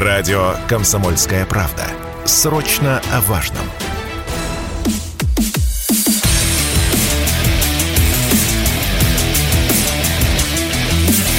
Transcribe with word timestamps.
Радио 0.00 0.54
«Комсомольская 0.68 1.44
правда». 1.44 1.82
Срочно 2.24 3.02
о 3.12 3.20
важном. 3.22 3.64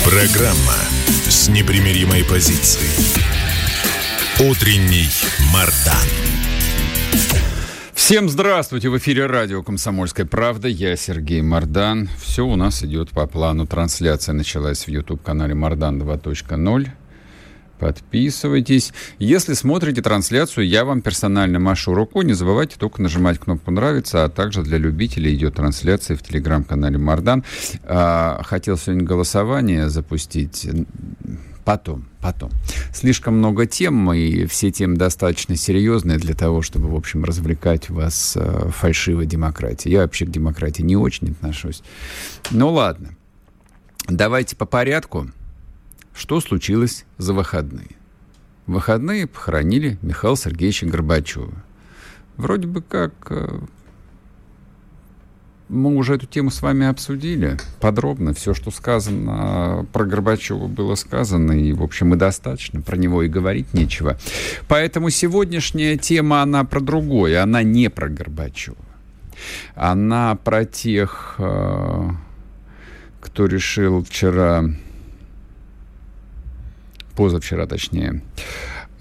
Программа 0.03 0.75
с 1.29 1.47
непримиримой 1.47 2.25
позицией. 2.25 2.89
Утренний 4.41 5.07
Мардан. 5.53 5.95
Всем 7.93 8.27
здравствуйте! 8.27 8.89
В 8.89 8.97
эфире 8.97 9.27
радио 9.27 9.63
«Комсомольская 9.63 10.25
правда». 10.25 10.67
Я 10.67 10.97
Сергей 10.97 11.41
Мардан. 11.41 12.09
Все 12.21 12.45
у 12.45 12.57
нас 12.57 12.83
идет 12.83 13.11
по 13.11 13.25
плану. 13.25 13.65
Трансляция 13.65 14.33
началась 14.33 14.83
в 14.83 14.89
YouTube-канале 14.89 15.55
«Мардан 15.55 16.01
2.0». 16.01 16.89
Подписывайтесь. 17.79 18.93
Если 19.19 19.53
смотрите 19.53 20.01
трансляцию, 20.01 20.67
я 20.67 20.83
вам 20.83 21.01
персонально 21.01 21.59
машу 21.59 21.93
рукой. 21.93 22.25
Не 22.25 22.33
забывайте 22.33 22.75
только 22.77 23.01
нажимать 23.01 23.39
кнопку 23.39 23.71
«Нравится», 23.71 24.25
а 24.25 24.29
также 24.29 24.63
для 24.63 24.77
любителей 24.77 25.33
идет 25.33 25.55
трансляция 25.55 26.17
в 26.17 26.21
телеграм-канале 26.21 26.97
Мардан. 26.97 27.45
А, 27.83 28.41
хотел 28.43 28.77
сегодня 28.77 29.03
голосование 29.03 29.89
запустить. 29.89 30.67
Потом, 31.63 32.05
потом. 32.19 32.49
Слишком 32.93 33.37
много 33.37 33.65
тем, 33.65 34.11
и 34.11 34.45
все 34.47 34.71
темы 34.71 34.97
достаточно 34.97 35.55
серьезные 35.55 36.17
для 36.17 36.33
того, 36.33 36.61
чтобы, 36.61 36.89
в 36.89 36.95
общем, 36.95 37.23
развлекать 37.23 37.89
вас 37.89 38.35
э, 38.35 38.69
фальшивой 38.75 39.25
демократией. 39.25 39.93
Я 39.93 40.01
вообще 40.01 40.25
к 40.25 40.31
демократии 40.31 40.81
не 40.81 40.97
очень 40.97 41.31
отношусь. 41.31 41.83
Ну 42.49 42.71
ладно. 42.71 43.09
Давайте 44.07 44.55
по 44.55 44.65
порядку. 44.65 45.29
Что 46.13 46.41
случилось 46.41 47.05
за 47.17 47.33
выходные? 47.33 47.95
В 48.65 48.73
выходные 48.73 49.27
похоронили 49.27 49.97
Михаила 50.01 50.37
Сергеевича 50.37 50.85
Горбачева. 50.85 51.53
Вроде 52.37 52.67
бы 52.67 52.81
как 52.81 53.13
э, 53.31 53.59
мы 55.69 55.95
уже 55.95 56.15
эту 56.15 56.25
тему 56.25 56.49
с 56.49 56.61
вами 56.61 56.87
обсудили 56.87 57.57
подробно. 57.79 58.33
Все, 58.33 58.53
что 58.53 58.71
сказано 58.71 59.85
про 59.93 60.05
Горбачева, 60.05 60.67
было 60.67 60.95
сказано. 60.95 61.51
И, 61.51 61.73
в 61.73 61.83
общем, 61.83 62.13
и 62.15 62.17
достаточно. 62.17 62.81
Про 62.81 62.97
него 62.97 63.23
и 63.23 63.27
говорить 63.27 63.73
нечего. 63.73 64.17
Поэтому 64.67 65.11
сегодняшняя 65.11 65.95
тема, 65.95 66.41
она 66.41 66.63
про 66.63 66.79
другое. 66.79 67.41
Она 67.43 67.63
не 67.63 67.89
про 67.89 68.09
Горбачева. 68.09 68.77
Она 69.75 70.35
про 70.35 70.65
тех, 70.65 71.35
э, 71.37 72.09
кто 73.21 73.45
решил 73.45 74.03
вчера 74.03 74.65
позавчера 77.19 77.67
точнее, 77.67 78.21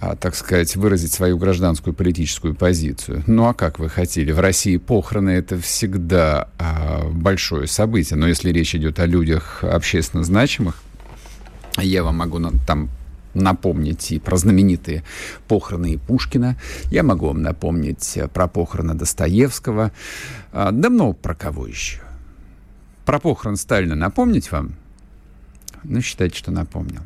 а, 0.00 0.16
так 0.16 0.34
сказать, 0.34 0.74
выразить 0.74 1.12
свою 1.12 1.38
гражданскую 1.38 1.94
политическую 1.94 2.52
позицию. 2.52 3.22
Ну 3.28 3.46
а 3.46 3.54
как 3.54 3.78
вы 3.78 3.88
хотели? 3.88 4.32
В 4.32 4.40
России 4.40 4.76
похороны 4.76 5.30
это 5.30 5.56
всегда 5.60 6.48
а, 6.58 7.08
большое 7.12 7.68
событие, 7.68 8.18
но 8.18 8.26
если 8.26 8.50
речь 8.50 8.74
идет 8.74 8.98
о 8.98 9.06
людях 9.06 9.62
общественно 9.62 10.24
значимых, 10.24 10.82
я 11.76 12.02
вам 12.02 12.16
могу 12.16 12.40
там 12.66 12.90
напомнить 13.34 14.10
и 14.10 14.18
про 14.18 14.36
знаменитые 14.36 15.04
похороны 15.46 15.96
Пушкина. 15.96 16.56
Я 16.90 17.04
могу 17.04 17.28
вам 17.28 17.40
напомнить 17.40 18.18
про 18.34 18.48
похороны 18.48 18.94
Достоевского. 18.94 19.92
А, 20.50 20.72
да 20.72 20.90
много 20.90 21.14
про 21.14 21.36
кого 21.36 21.68
еще. 21.68 22.00
Про 23.04 23.20
похорон 23.20 23.54
Сталина 23.54 23.94
напомнить 23.94 24.50
вам? 24.50 24.74
Ну, 25.84 26.00
считайте, 26.00 26.36
что 26.36 26.50
напомнил. 26.50 27.02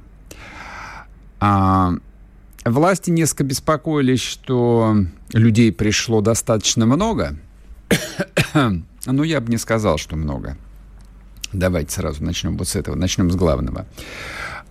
А, 1.45 1.95
власти 2.65 3.11
несколько 3.11 3.43
беспокоились, 3.43 4.21
что 4.21 4.97
людей 5.33 5.73
пришло 5.73 6.21
достаточно 6.21 6.87
много. 6.87 7.37
ну, 9.07 9.23
я 9.25 9.41
бы 9.41 9.51
не 9.51 9.57
сказал, 9.59 9.98
что 9.98 10.14
много. 10.14 10.57
Давайте 11.52 11.95
сразу 11.95 12.23
начнем 12.23 12.57
вот 12.57 12.69
с 12.69 12.77
этого. 12.77 12.95
Начнем 12.95 13.29
с 13.29 13.35
главного. 13.35 13.86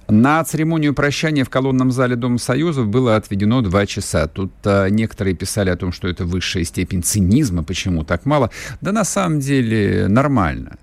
На 0.08 0.42
церемонию 0.46 0.94
прощания 0.94 1.44
в 1.44 1.50
колонном 1.50 1.92
зале 1.92 2.16
Дома 2.16 2.38
Союзов 2.38 2.88
было 2.88 3.18
отведено 3.18 3.62
два 3.62 3.86
часа. 3.86 4.28
Тут 4.28 4.54
а, 4.64 4.88
некоторые 4.88 5.36
писали 5.36 5.72
о 5.72 5.76
том, 5.76 5.92
что 5.92 6.08
это 6.08 6.24
высшая 6.24 6.64
степень 6.64 7.04
цинизма, 7.04 7.64
почему 7.64 8.06
так 8.06 8.26
мало. 8.26 8.50
Да 8.80 8.94
на 8.94 9.04
самом 9.04 9.42
деле 9.42 10.08
нормально. 10.08 10.78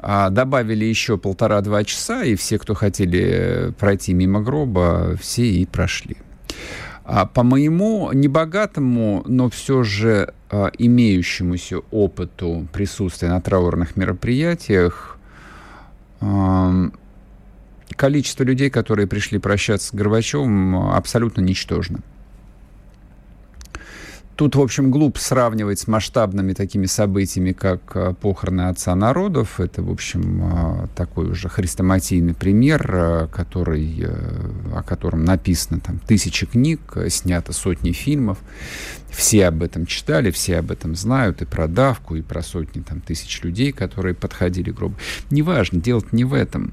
А 0.00 0.30
добавили 0.30 0.84
еще 0.84 1.18
полтора-два 1.18 1.82
часа, 1.84 2.22
и 2.24 2.36
все, 2.36 2.58
кто 2.58 2.74
хотели 2.74 3.72
пройти 3.78 4.14
мимо 4.14 4.40
гроба, 4.40 5.16
все 5.20 5.44
и 5.44 5.66
прошли. 5.66 6.16
А 7.04 7.26
по 7.26 7.42
моему 7.42 8.12
небогатому, 8.12 9.24
но 9.26 9.48
все 9.48 9.82
же 9.82 10.34
а, 10.50 10.70
имеющемуся 10.78 11.78
опыту 11.90 12.68
присутствия 12.72 13.28
на 13.28 13.40
траурных 13.40 13.96
мероприятиях, 13.96 15.18
а, 16.20 16.90
количество 17.96 18.44
людей, 18.44 18.70
которые 18.70 19.06
пришли 19.06 19.38
прощаться 19.38 19.88
с 19.88 19.94
Горбачевым, 19.94 20.90
абсолютно 20.92 21.40
ничтожно. 21.40 22.00
Тут, 24.38 24.54
в 24.54 24.60
общем, 24.60 24.92
глупо 24.92 25.18
сравнивать 25.18 25.80
с 25.80 25.88
масштабными 25.88 26.52
такими 26.52 26.86
событиями, 26.86 27.50
как 27.50 27.80
а, 27.96 28.14
похороны 28.14 28.68
отца 28.68 28.94
народов. 28.94 29.58
Это, 29.58 29.82
в 29.82 29.90
общем, 29.90 30.40
а, 30.44 30.86
такой 30.94 31.28
уже 31.28 31.48
хрестоматийный 31.48 32.34
пример, 32.34 32.88
а, 32.88 33.26
который, 33.26 34.06
о 34.72 34.84
котором 34.84 35.24
написано 35.24 35.80
там 35.80 35.98
тысячи 35.98 36.46
книг, 36.46 36.80
снято 37.08 37.52
сотни 37.52 37.90
фильмов. 37.90 38.38
Все 39.10 39.48
об 39.48 39.60
этом 39.60 39.86
читали, 39.86 40.30
все 40.30 40.58
об 40.58 40.70
этом 40.70 40.94
знают, 40.94 41.42
и 41.42 41.44
про 41.44 41.66
давку, 41.66 42.14
и 42.14 42.22
про 42.22 42.40
сотни 42.40 42.80
там, 42.80 43.00
тысяч 43.00 43.42
людей, 43.42 43.72
которые 43.72 44.14
подходили 44.14 44.70
к 44.70 44.76
гробу. 44.76 44.94
Неважно, 45.32 45.80
дело 45.80 46.04
не 46.12 46.22
в 46.22 46.32
этом. 46.32 46.72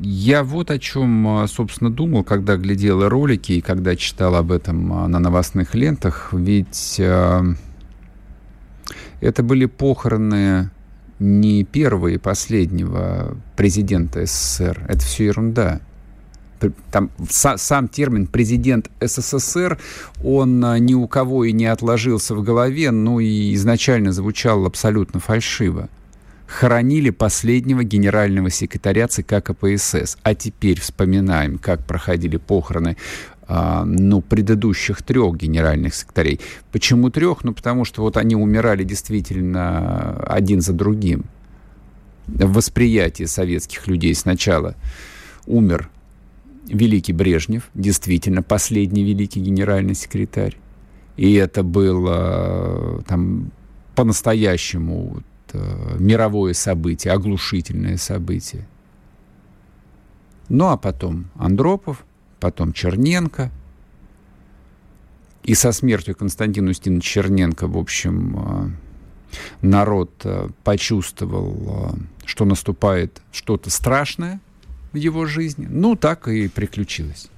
Я 0.00 0.44
вот 0.44 0.70
о 0.70 0.78
чем, 0.78 1.26
а, 1.28 1.46
собственно, 1.46 1.90
думал, 1.90 2.24
когда 2.24 2.56
глядел 2.56 3.08
ролики 3.08 3.52
и 3.52 3.60
когда 3.60 3.96
читал 3.96 4.34
об 4.36 4.52
этом 4.52 4.92
а, 4.92 5.08
на 5.08 5.18
новостных 5.18 5.74
лентах. 5.74 6.32
Ведь 6.32 6.96
э, 6.98 7.42
это 9.20 9.42
были 9.42 9.66
похороны 9.66 10.70
не 11.18 11.64
первого 11.64 12.08
и 12.08 12.18
последнего 12.18 13.36
президента 13.56 14.24
СССР. 14.26 14.84
Это 14.88 15.00
все 15.00 15.26
ерунда. 15.26 15.80
Там 16.90 17.10
са, 17.28 17.56
сам 17.56 17.88
термин 17.88 18.26
президент 18.26 18.90
СССР, 19.00 19.78
он 20.22 20.60
ни 20.84 20.94
у 20.94 21.08
кого 21.08 21.44
и 21.44 21.52
не 21.52 21.66
отложился 21.66 22.36
в 22.36 22.42
голове, 22.42 22.92
ну 22.92 23.18
и 23.18 23.52
изначально 23.54 24.12
звучал 24.12 24.64
абсолютно 24.64 25.18
фальшиво 25.18 25.88
хоронили 26.52 27.10
последнего 27.10 27.82
генерального 27.82 28.50
секретаря 28.50 29.08
ЦК 29.08 29.42
КПСС. 29.42 30.18
А 30.22 30.34
теперь 30.34 30.80
вспоминаем, 30.80 31.58
как 31.58 31.84
проходили 31.86 32.36
похороны 32.36 32.96
а, 33.48 33.84
ну, 33.84 34.20
предыдущих 34.20 35.02
трех 35.02 35.36
генеральных 35.36 35.94
секретарей. 35.94 36.40
Почему 36.70 37.10
трех? 37.10 37.42
Ну, 37.44 37.54
потому 37.54 37.84
что 37.84 38.02
вот 38.02 38.16
они 38.16 38.36
умирали 38.36 38.84
действительно 38.84 40.16
один 40.26 40.60
за 40.60 40.72
другим. 40.72 41.24
В 42.26 42.52
восприятии 42.52 43.24
советских 43.24 43.88
людей 43.88 44.14
сначала 44.14 44.76
умер 45.46 45.88
великий 46.66 47.12
Брежнев, 47.12 47.68
действительно 47.74 48.42
последний 48.42 49.04
великий 49.04 49.40
генеральный 49.40 49.94
секретарь. 49.94 50.56
И 51.16 51.34
это 51.34 51.62
было 51.62 53.02
там 53.08 53.50
по-настоящему 53.94 55.18
э, 55.18 55.31
мировое 55.54 56.52
событие, 56.52 57.12
оглушительное 57.12 57.96
событие. 57.96 58.66
Ну 60.48 60.68
а 60.68 60.76
потом 60.76 61.26
Андропов, 61.36 62.04
потом 62.38 62.72
Черненко. 62.72 63.50
И 65.44 65.54
со 65.54 65.72
смертью 65.72 66.14
Константина 66.14 66.70
Устиновича 66.70 67.22
Черненко, 67.22 67.66
в 67.66 67.76
общем, 67.76 68.36
э, 68.36 69.66
народ 69.66 70.12
э, 70.24 70.48
почувствовал, 70.62 71.94
э, 71.94 72.26
что 72.26 72.44
наступает 72.44 73.22
что-то 73.32 73.70
страшное 73.70 74.40
в 74.92 74.96
его 74.96 75.26
жизни. 75.26 75.66
Ну, 75.68 75.96
так 75.96 76.28
и 76.28 76.48
приключилось 76.48 77.31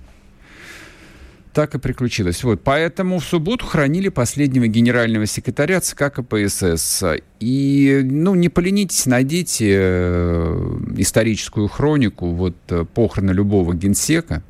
так 1.54 1.74
и 1.76 1.78
приключилось. 1.78 2.42
Вот, 2.44 2.62
поэтому 2.62 3.20
в 3.20 3.24
субботу 3.24 3.64
хранили 3.64 4.08
последнего 4.08 4.66
генерального 4.66 5.24
секретаря 5.24 5.80
ЦК 5.80 6.12
КПСС. 6.12 7.02
И, 7.38 8.00
ну, 8.04 8.34
не 8.34 8.48
поленитесь, 8.48 9.06
найдите 9.06 9.76
э, 9.78 10.78
историческую 10.96 11.68
хронику, 11.68 12.32
вот, 12.32 12.56
э, 12.68 12.84
похороны 12.84 13.30
любого 13.30 13.72
генсека, 13.74 14.42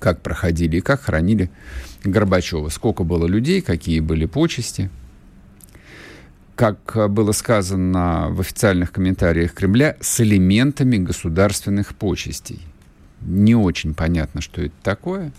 как 0.00 0.22
проходили 0.22 0.78
и 0.78 0.80
как 0.80 1.02
хранили 1.02 1.50
Горбачева. 2.04 2.70
Сколько 2.70 3.04
было 3.04 3.26
людей, 3.26 3.60
какие 3.60 4.00
были 4.00 4.24
почести. 4.24 4.90
Как 6.56 7.10
было 7.10 7.32
сказано 7.32 8.28
в 8.30 8.40
официальных 8.40 8.90
комментариях 8.92 9.52
Кремля, 9.52 9.96
с 10.00 10.20
элементами 10.20 10.96
государственных 10.96 11.94
почестей. 11.94 12.60
Не 13.20 13.54
очень 13.54 13.94
понятно, 13.94 14.40
что 14.40 14.62
это 14.62 14.74
такое. 14.82 15.32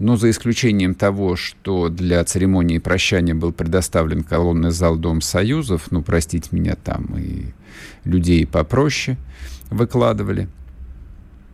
Но 0.00 0.16
за 0.16 0.30
исключением 0.30 0.94
того, 0.94 1.36
что 1.36 1.90
для 1.90 2.24
церемонии 2.24 2.78
прощания 2.78 3.34
был 3.34 3.52
предоставлен 3.52 4.24
колонный 4.24 4.70
зал 4.70 4.96
Дом 4.96 5.20
Союзов, 5.20 5.90
ну, 5.90 6.02
простите 6.02 6.48
меня, 6.52 6.74
там 6.74 7.16
и 7.18 7.52
людей 8.04 8.46
попроще 8.46 9.18
выкладывали, 9.70 10.48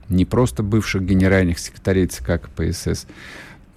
не 0.08 0.24
просто 0.24 0.62
бывших 0.62 1.02
генеральных 1.02 1.58
секретарей 1.58 2.06
ЦК 2.06 2.40
КПСС, 2.40 3.06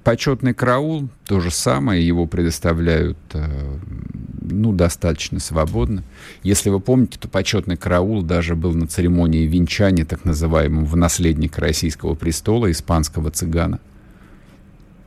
Почетный 0.03 0.53
караул, 0.53 1.09
то 1.25 1.39
же 1.41 1.51
самое, 1.51 2.05
его 2.05 2.25
предоставляют, 2.25 3.17
э, 3.33 3.77
ну, 4.41 4.71
достаточно 4.71 5.39
свободно. 5.39 6.03
Если 6.41 6.69
вы 6.69 6.79
помните, 6.79 7.19
то 7.19 7.27
почетный 7.27 7.75
караул 7.75 8.23
даже 8.23 8.55
был 8.55 8.73
на 8.73 8.87
церемонии 8.87 9.45
венчания 9.45 10.05
так 10.05 10.23
называемого 10.23 10.95
наследника 10.95 11.59
российского 11.59 12.15
престола, 12.15 12.71
испанского 12.71 13.29
цыгана. 13.29 13.79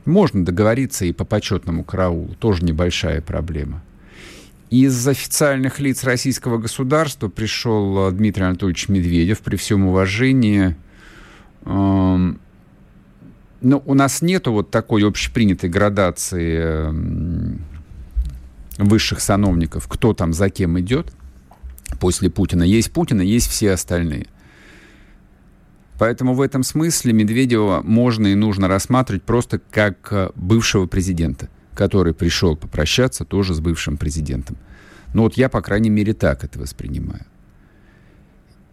Можно 0.05 0.43
договориться 0.43 1.05
и 1.05 1.13
по 1.13 1.23
почетному 1.23 1.83
караулу, 1.83 2.35
тоже 2.39 2.63
небольшая 2.65 3.21
проблема. 3.21 3.81
Из 4.69 5.07
официальных 5.07 5.79
лиц 5.79 6.03
российского 6.03 6.57
государства 6.57 7.29
пришел 7.29 8.09
э, 8.09 8.11
Дмитрий 8.11 8.43
Анатольевич 8.43 8.89
Медведев, 8.89 9.39
при 9.39 9.55
всем 9.55 9.85
уважении, 9.85 10.75
эм, 11.65 12.39
ну, 13.61 13.81
у 13.85 13.93
нас 13.93 14.21
нету 14.21 14.51
вот 14.51 14.71
такой 14.71 15.07
общепринятой 15.07 15.69
градации 15.69 16.59
э, 16.59 16.91
высших 18.77 19.21
сановников, 19.21 19.87
кто 19.87 20.13
там 20.13 20.33
за 20.33 20.49
кем 20.49 20.77
идет 20.79 21.13
после 21.99 22.29
Путина. 22.29 22.63
Есть 22.63 22.91
Путин, 22.91 23.21
и 23.21 23.25
есть 23.25 23.49
все 23.49 23.71
остальные. 23.71 24.27
Поэтому 25.97 26.33
в 26.33 26.41
этом 26.41 26.63
смысле 26.63 27.13
Медведева 27.13 27.81
можно 27.83 28.27
и 28.27 28.35
нужно 28.35 28.67
рассматривать 28.67 29.23
просто 29.23 29.59
как 29.71 30.07
э, 30.11 30.29
бывшего 30.35 30.87
президента, 30.87 31.49
который 31.75 32.13
пришел 32.13 32.55
попрощаться 32.55 33.25
тоже 33.25 33.53
с 33.53 33.59
бывшим 33.59 33.97
президентом. 33.97 34.57
Ну 35.13 35.23
вот 35.23 35.35
я, 35.35 35.49
по 35.49 35.61
крайней 35.61 35.89
мере, 35.89 36.13
так 36.13 36.43
это 36.43 36.59
воспринимаю. 36.59 37.25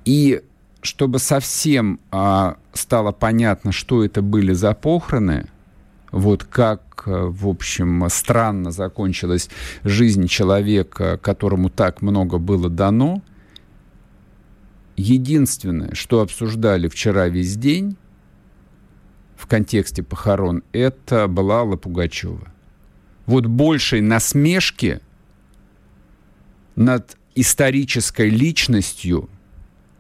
И 0.04 0.42
чтобы 0.82 1.18
совсем 1.18 2.00
а, 2.10 2.56
стало 2.72 3.12
понятно, 3.12 3.72
что 3.72 4.04
это 4.04 4.22
были 4.22 4.52
за 4.52 4.72
похороны, 4.72 5.46
вот 6.10 6.44
как, 6.44 7.04
э, 7.06 7.26
в 7.26 7.46
общем, 7.46 8.06
странно 8.08 8.72
закончилась 8.72 9.48
жизнь 9.84 10.26
человека, 10.26 11.18
которому 11.22 11.70
так 11.70 12.02
много 12.02 12.38
было 12.38 12.68
дано. 12.68 13.22
Единственное, 15.00 15.94
что 15.94 16.20
обсуждали 16.20 16.86
вчера 16.86 17.28
весь 17.28 17.56
день 17.56 17.96
в 19.34 19.46
контексте 19.46 20.02
похорон, 20.02 20.62
это 20.72 21.26
была 21.26 21.60
Алла 21.60 21.76
Пугачева. 21.76 22.52
Вот 23.24 23.46
большей 23.46 24.02
насмешки 24.02 25.00
над 26.76 27.16
исторической 27.34 28.28
личностью– 28.28 29.30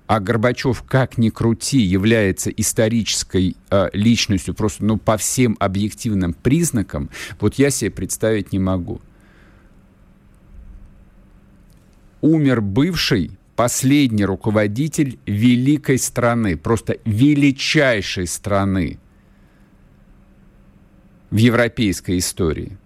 а 0.06 0.18
Горбачев, 0.18 0.82
как 0.82 1.18
ни 1.18 1.28
крути, 1.30 1.78
является 1.78 2.50
исторической 2.50 3.56
э, 3.70 3.90
личностью, 3.92 4.54
просто 4.54 4.84
ну, 4.84 4.98
по 4.98 5.16
всем 5.16 5.56
объективным 5.60 6.34
признакам, 6.34 7.10
вот 7.38 7.54
я 7.54 7.70
себе 7.70 7.92
представить 7.92 8.52
не 8.52 8.58
могу. 8.58 9.00
Умер 12.22 12.60
бывший 12.60 13.38
последний 13.60 14.24
руководитель 14.24 15.18
великой 15.26 15.98
страны, 15.98 16.56
просто 16.56 16.96
величайшей 17.04 18.26
страны 18.26 18.98
в 21.28 21.36
европейской 21.36 22.16
истории. 22.16 22.78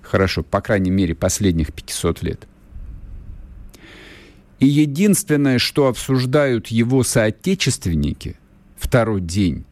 Хорошо, 0.00 0.42
по 0.42 0.62
крайней 0.62 0.90
мере, 0.90 1.14
последних 1.14 1.74
500 1.74 2.22
лет. 2.22 2.48
И 4.58 4.66
единственное, 4.66 5.58
что 5.58 5.88
обсуждают 5.88 6.68
его 6.68 7.04
соотечественники 7.04 8.38
второй 8.78 9.20
день, 9.20 9.66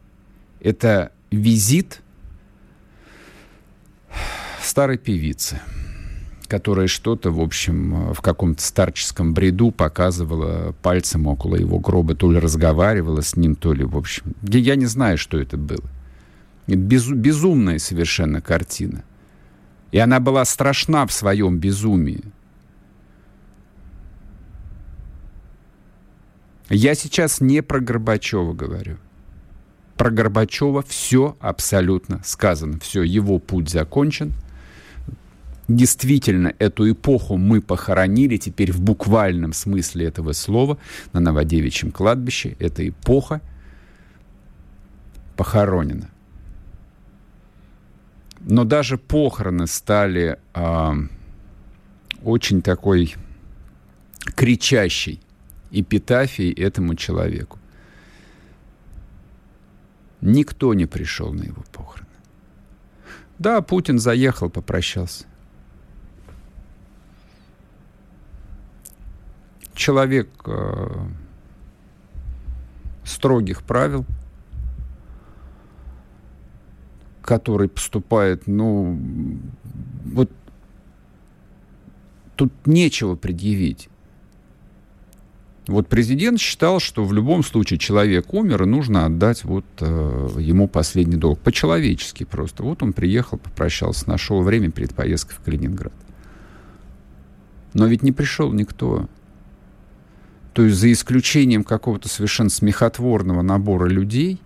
это 0.59 1.11
визит 1.31 2.01
старой 4.61 4.99
певицы, 4.99 5.59
которая 6.51 6.87
что-то, 6.87 7.31
в 7.31 7.39
общем, 7.39 8.11
в 8.13 8.19
каком-то 8.19 8.61
старческом 8.61 9.33
бреду 9.33 9.71
показывала 9.71 10.75
пальцем 10.81 11.25
около 11.27 11.55
его 11.55 11.79
гроба, 11.79 12.13
то 12.13 12.29
ли 12.29 12.39
разговаривала 12.39 13.21
с 13.21 13.37
ним, 13.37 13.55
то 13.55 13.71
ли, 13.71 13.85
в 13.85 13.95
общем... 13.95 14.35
Я 14.41 14.75
не 14.75 14.85
знаю, 14.85 15.17
что 15.17 15.39
это 15.39 15.55
было. 15.55 15.89
Без, 16.67 17.07
безумная 17.07 17.79
совершенно 17.79 18.41
картина. 18.41 19.05
И 19.93 19.97
она 19.97 20.19
была 20.19 20.43
страшна 20.43 21.05
в 21.05 21.13
своем 21.13 21.57
безумии. 21.57 22.21
Я 26.69 26.95
сейчас 26.95 27.39
не 27.39 27.63
про 27.63 27.79
Горбачева 27.79 28.51
говорю. 28.51 28.97
Про 29.95 30.11
Горбачева 30.11 30.83
все 30.85 31.37
абсолютно 31.39 32.21
сказано. 32.25 32.77
Все, 32.81 33.03
его 33.03 33.39
путь 33.39 33.69
закончен. 33.69 34.33
Действительно, 35.75 36.53
эту 36.59 36.91
эпоху 36.91 37.37
мы 37.37 37.61
похоронили 37.61 38.35
теперь 38.35 38.73
в 38.73 38.81
буквальном 38.81 39.53
смысле 39.53 40.07
этого 40.07 40.33
слова 40.33 40.77
на 41.13 41.21
Новодевичьем 41.21 41.91
кладбище. 41.91 42.57
Эта 42.59 42.87
эпоха 42.87 43.41
похоронена. 45.37 46.09
Но 48.41 48.65
даже 48.65 48.97
похороны 48.97 49.65
стали 49.65 50.39
э, 50.53 50.93
очень 52.21 52.61
такой 52.61 53.15
кричащей 54.35 55.21
эпитафии 55.71 56.51
этому 56.51 56.95
человеку. 56.95 57.59
Никто 60.19 60.73
не 60.73 60.85
пришел 60.85 61.31
на 61.31 61.43
его 61.43 61.63
похороны. 61.71 62.09
Да, 63.39 63.61
Путин 63.61 63.99
заехал, 63.99 64.49
попрощался. 64.49 65.30
Человек 69.81 70.29
э, 70.45 70.91
строгих 73.03 73.63
правил, 73.63 74.05
который 77.23 77.67
поступает, 77.67 78.45
ну, 78.45 78.99
вот 80.05 80.29
тут 82.35 82.53
нечего 82.67 83.15
предъявить. 83.15 83.89
Вот 85.65 85.87
президент 85.87 86.39
считал, 86.39 86.79
что 86.79 87.03
в 87.03 87.11
любом 87.11 87.43
случае 87.43 87.79
человек 87.79 88.35
умер, 88.35 88.61
и 88.61 88.65
нужно 88.67 89.07
отдать 89.07 89.43
вот 89.43 89.65
э, 89.79 90.29
ему 90.37 90.67
последний 90.67 91.17
долг. 91.17 91.39
По-человечески 91.39 92.23
просто. 92.23 92.61
Вот 92.61 92.83
он 92.83 92.93
приехал, 92.93 93.39
попрощался, 93.39 94.07
нашел 94.07 94.43
время 94.43 94.69
перед 94.69 94.93
поездкой 94.93 95.37
в 95.37 95.41
Калининград. 95.41 95.93
Но 97.73 97.87
ведь 97.87 98.03
не 98.03 98.11
пришел 98.11 98.53
никто. 98.53 99.09
То 100.53 100.63
есть 100.63 100.77
за 100.77 100.91
исключением 100.91 101.63
какого-то 101.63 102.09
совершенно 102.09 102.49
смехотворного 102.49 103.41
набора 103.41 103.87
людей, 103.87 104.41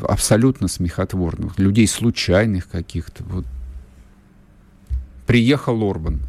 абсолютно 0.00 0.68
смехотворных, 0.68 1.58
людей 1.58 1.86
случайных 1.86 2.68
каких-то, 2.68 3.22
вот, 3.24 3.46
приехал 5.26 5.82
Орбан, 5.82 6.20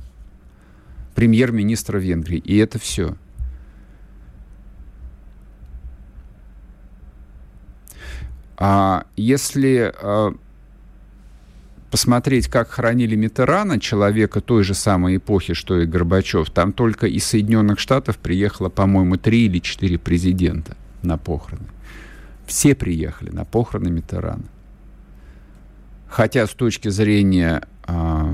премьер-министр 1.15 1.97
Венгрии, 1.97 2.39
и 2.39 2.57
это 2.57 2.79
все– 2.79 3.15
А 8.57 9.05
если 9.15 9.93
а, 10.01 10.33
посмотреть, 11.91 12.47
как 12.47 12.69
хоронили 12.69 13.15
Митерана, 13.15 13.79
человека 13.79 14.41
той 14.41 14.63
же 14.63 14.73
самой 14.73 15.17
эпохи, 15.17 15.53
что 15.53 15.79
и 15.79 15.85
Горбачев, 15.85 16.49
там 16.49 16.73
только 16.73 17.07
из 17.07 17.25
Соединенных 17.25 17.79
Штатов 17.79 18.17
приехало, 18.17 18.69
по-моему, 18.69 19.17
три 19.17 19.45
или 19.45 19.59
четыре 19.59 19.97
президента 19.97 20.75
на 21.01 21.17
похороны. 21.17 21.67
Все 22.45 22.75
приехали 22.75 23.29
на 23.29 23.45
похороны 23.45 23.89
Митерана. 23.89 24.45
Хотя 26.07 26.47
с 26.47 26.51
точки 26.51 26.89
зрения 26.89 27.63
э, 27.87 28.33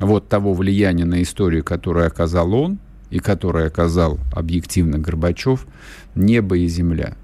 вот 0.00 0.28
того 0.28 0.52
влияния 0.52 1.06
на 1.06 1.22
историю, 1.22 1.64
которое 1.64 2.06
оказал 2.06 2.52
он 2.54 2.78
и 3.10 3.18
которое 3.18 3.66
оказал 3.66 4.18
объективно 4.34 4.98
Горбачев, 4.98 5.66
небо 6.14 6.56
и 6.56 6.66
земля– 6.66 7.16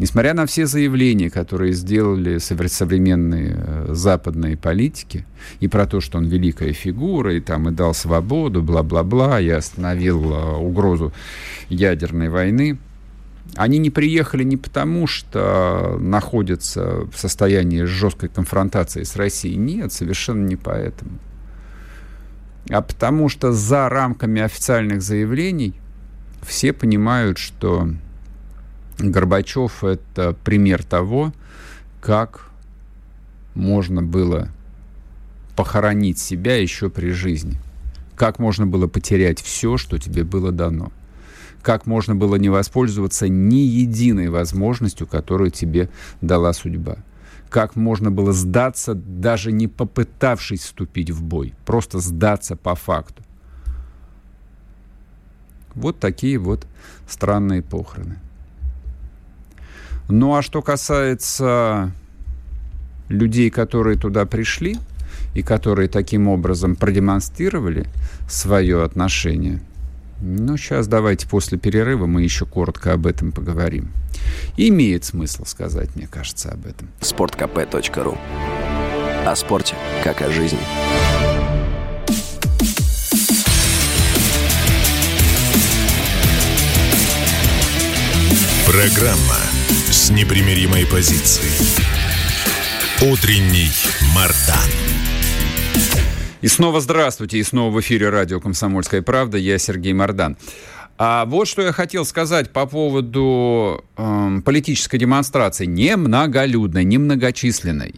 Несмотря 0.00 0.32
на 0.32 0.46
все 0.46 0.64
заявления, 0.64 1.28
которые 1.28 1.74
сделали 1.74 2.38
современные 2.38 3.54
э, 3.54 3.86
западные 3.90 4.56
политики, 4.56 5.26
и 5.60 5.68
про 5.68 5.84
то, 5.84 6.00
что 6.00 6.16
он 6.16 6.24
великая 6.24 6.72
фигура, 6.72 7.34
и 7.34 7.40
там 7.40 7.68
и 7.68 7.70
дал 7.70 7.92
свободу, 7.92 8.62
бла-бла-бла, 8.62 9.42
и 9.42 9.50
остановил 9.50 10.32
э, 10.32 10.56
угрозу 10.56 11.12
ядерной 11.68 12.30
войны, 12.30 12.78
Они 13.56 13.76
не 13.76 13.90
приехали 13.90 14.42
не 14.42 14.56
потому, 14.56 15.06
что 15.06 15.98
находятся 16.00 17.06
в 17.12 17.18
состоянии 17.18 17.82
жесткой 17.82 18.30
конфронтации 18.30 19.02
с 19.02 19.16
Россией. 19.16 19.56
Нет, 19.56 19.92
совершенно 19.92 20.46
не 20.46 20.56
поэтому. 20.56 21.18
А 22.70 22.80
потому 22.80 23.28
что 23.28 23.52
за 23.52 23.90
рамками 23.90 24.40
официальных 24.40 25.02
заявлений 25.02 25.74
все 26.42 26.72
понимают, 26.72 27.36
что 27.36 27.90
Горбачев 29.00 29.82
это 29.82 30.36
пример 30.44 30.84
того, 30.84 31.32
как 32.00 32.50
можно 33.54 34.02
было 34.02 34.48
похоронить 35.56 36.18
себя 36.18 36.60
еще 36.60 36.90
при 36.90 37.10
жизни. 37.10 37.56
Как 38.14 38.38
можно 38.38 38.66
было 38.66 38.86
потерять 38.86 39.40
все, 39.40 39.76
что 39.76 39.98
тебе 39.98 40.24
было 40.24 40.52
дано 40.52 40.92
как 41.62 41.86
можно 41.86 42.14
было 42.14 42.36
не 42.36 42.48
воспользоваться 42.48 43.28
ни 43.28 43.56
единой 43.56 44.28
возможностью, 44.28 45.06
которую 45.06 45.50
тебе 45.50 45.88
дала 46.20 46.52
судьба. 46.52 46.98
Как 47.48 47.76
можно 47.76 48.10
было 48.10 48.32
сдаться, 48.32 48.94
даже 48.94 49.52
не 49.52 49.66
попытавшись 49.66 50.62
вступить 50.62 51.10
в 51.10 51.22
бой. 51.22 51.54
Просто 51.66 51.98
сдаться 51.98 52.56
по 52.56 52.74
факту. 52.74 53.22
Вот 55.74 55.98
такие 55.98 56.38
вот 56.38 56.66
странные 57.08 57.62
похороны. 57.62 58.18
Ну 60.10 60.34
а 60.34 60.42
что 60.42 60.62
касается 60.62 61.92
людей, 63.08 63.50
которые 63.50 63.96
туда 63.96 64.26
пришли 64.26 64.76
и 65.34 65.42
которые 65.42 65.88
таким 65.88 66.28
образом 66.28 66.76
продемонстрировали 66.76 67.86
свое 68.28 68.82
отношение– 68.82 69.60
ну, 70.22 70.58
сейчас 70.58 70.86
давайте 70.86 71.26
после 71.26 71.56
перерыва 71.56 72.04
мы 72.04 72.22
еще 72.22 72.44
коротко 72.44 72.92
об 72.92 73.06
этом 73.06 73.32
поговорим. 73.32 73.90
Имеет 74.58 75.04
смысл 75.04 75.46
сказать, 75.46 75.96
мне 75.96 76.06
кажется, 76.06 76.50
об 76.50 76.66
этом. 76.66 76.90
sportkp.ru 77.00 78.18
О 79.24 79.36
спорте, 79.36 79.74
как 80.04 80.20
о 80.20 80.30
жизни. 80.30 80.58
Программа 88.66 89.59
с 89.70 90.10
непримиримой 90.10 90.86
позицией. 90.86 91.50
Утренний 93.02 93.70
Мардан. 94.14 94.70
И 96.40 96.48
снова 96.48 96.80
здравствуйте, 96.80 97.38
и 97.38 97.42
снова 97.42 97.70
в 97.74 97.80
эфире 97.80 98.08
радио 98.08 98.40
«Комсомольская 98.40 99.02
правда». 99.02 99.38
Я 99.38 99.58
Сергей 99.58 99.92
Мордан. 99.92 100.36
А 100.98 101.24
вот 101.24 101.48
что 101.48 101.62
я 101.62 101.72
хотел 101.72 102.04
сказать 102.04 102.50
по 102.50 102.66
поводу 102.66 103.84
э, 103.96 104.40
политической 104.44 104.98
демонстрации. 104.98 105.66
Немноголюдной, 105.66 106.84
немногочисленной. 106.84 107.94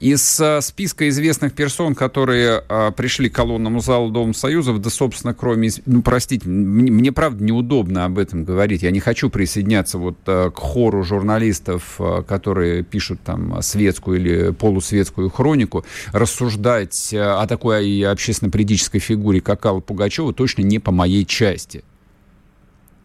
Из 0.00 0.40
а, 0.40 0.60
списка 0.60 1.08
известных 1.08 1.54
персон, 1.54 1.94
которые 1.94 2.62
а, 2.68 2.90
пришли 2.90 3.30
к 3.30 3.34
колонному 3.34 3.80
залу 3.80 4.10
Дома 4.10 4.34
Союзов, 4.34 4.80
да, 4.80 4.90
собственно, 4.90 5.34
кроме... 5.34 5.70
Ну, 5.86 6.02
простите, 6.02 6.48
мне, 6.48 7.12
правда, 7.12 7.42
неудобно 7.42 8.04
об 8.04 8.18
этом 8.18 8.44
говорить. 8.44 8.82
Я 8.82 8.90
не 8.90 9.00
хочу 9.00 9.30
присоединяться 9.30 9.98
вот 9.98 10.18
а, 10.26 10.50
к 10.50 10.58
хору 10.58 11.04
журналистов, 11.04 12.00
которые 12.26 12.82
пишут 12.82 13.20
там 13.22 13.62
светскую 13.62 14.18
или 14.18 14.52
полусветскую 14.52 15.30
хронику. 15.30 15.84
Рассуждать 16.12 17.14
о 17.14 17.46
такой 17.46 18.02
общественно-политической 18.02 18.98
фигуре, 18.98 19.40
как 19.40 19.64
Алла 19.64 19.80
Пугачева, 19.80 20.34
точно 20.34 20.62
не 20.62 20.80
по 20.80 20.90
моей 20.90 21.24
части. 21.24 21.84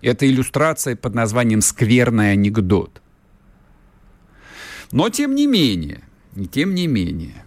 Это 0.01 0.27
иллюстрация 0.27 0.95
под 0.95 1.13
названием 1.13 1.61
«Скверный 1.61 2.31
анекдот». 2.31 3.01
Но, 4.91 5.09
тем 5.09 5.35
не 5.35 5.45
менее, 5.45 6.01
и 6.39 6.45
тем 6.45 6.73
не 6.73 6.87
менее, 6.87 7.43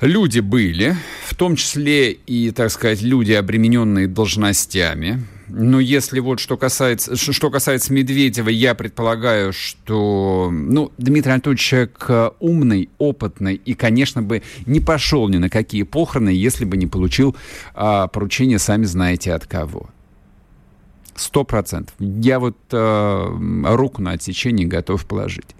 люди 0.00 0.40
были, 0.40 0.96
в 1.26 1.34
том 1.34 1.56
числе 1.56 2.12
и, 2.12 2.50
так 2.52 2.70
сказать, 2.70 3.02
люди, 3.02 3.32
обремененные 3.32 4.08
должностями. 4.08 5.22
Но 5.48 5.78
если 5.78 6.20
вот 6.20 6.40
что 6.40 6.56
касается, 6.56 7.14
что 7.14 7.50
касается 7.50 7.92
Медведева, 7.92 8.48
я 8.48 8.74
предполагаю, 8.74 9.52
что 9.52 10.48
ну, 10.50 10.90
Дмитрий 10.96 11.32
Анатольевич 11.32 11.60
человек 11.60 12.10
умный, 12.40 12.88
опытный 12.96 13.54
и, 13.56 13.74
конечно, 13.74 14.22
бы 14.22 14.42
не 14.64 14.80
пошел 14.80 15.28
ни 15.28 15.36
на 15.36 15.50
какие 15.50 15.82
похороны, 15.82 16.30
если 16.30 16.64
бы 16.64 16.78
не 16.78 16.86
получил 16.86 17.36
а, 17.74 18.08
поручение, 18.08 18.58
сами 18.58 18.84
знаете, 18.84 19.34
от 19.34 19.46
кого. 19.46 19.90
Сто 21.16 21.44
процентов. 21.44 21.94
Я 21.98 22.38
вот 22.38 22.56
э, 22.72 23.64
руку 23.74 24.02
на 24.02 24.12
отсечение 24.12 24.66
готов 24.66 25.06
положить. 25.06 25.56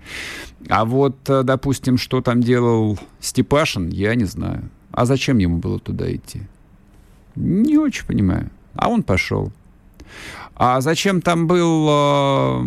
А 0.69 0.85
вот, 0.85 1.17
э, 1.31 1.43
допустим, 1.45 1.97
что 1.97 2.21
там 2.21 2.43
делал 2.43 2.99
Степашин, 3.21 3.89
я 3.89 4.15
не 4.15 4.25
знаю. 4.25 4.69
А 4.93 5.07
зачем 5.07 5.39
ему 5.39 5.57
было 5.57 5.79
туда 5.79 6.15
идти? 6.15 6.43
Не 7.37 7.79
очень 7.79 8.07
понимаю. 8.07 8.51
А 8.75 8.91
он 8.91 9.03
пошел. 9.03 9.51
А 10.55 10.83
зачем 10.83 11.23
там 11.23 11.47
был 11.47 11.87
э, 11.89 12.61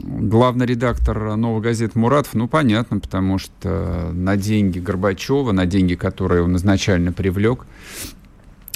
главный 0.00 0.66
редактор 0.66 1.36
«Новой 1.36 1.62
газеты» 1.62 1.96
Муратов? 1.98 2.34
Ну, 2.34 2.48
понятно, 2.48 2.98
потому 2.98 3.38
что 3.38 4.10
на 4.12 4.36
деньги 4.36 4.80
Горбачева, 4.80 5.52
на 5.52 5.66
деньги, 5.66 5.94
которые 5.94 6.42
он 6.42 6.56
изначально 6.56 7.12
привлек, 7.12 7.66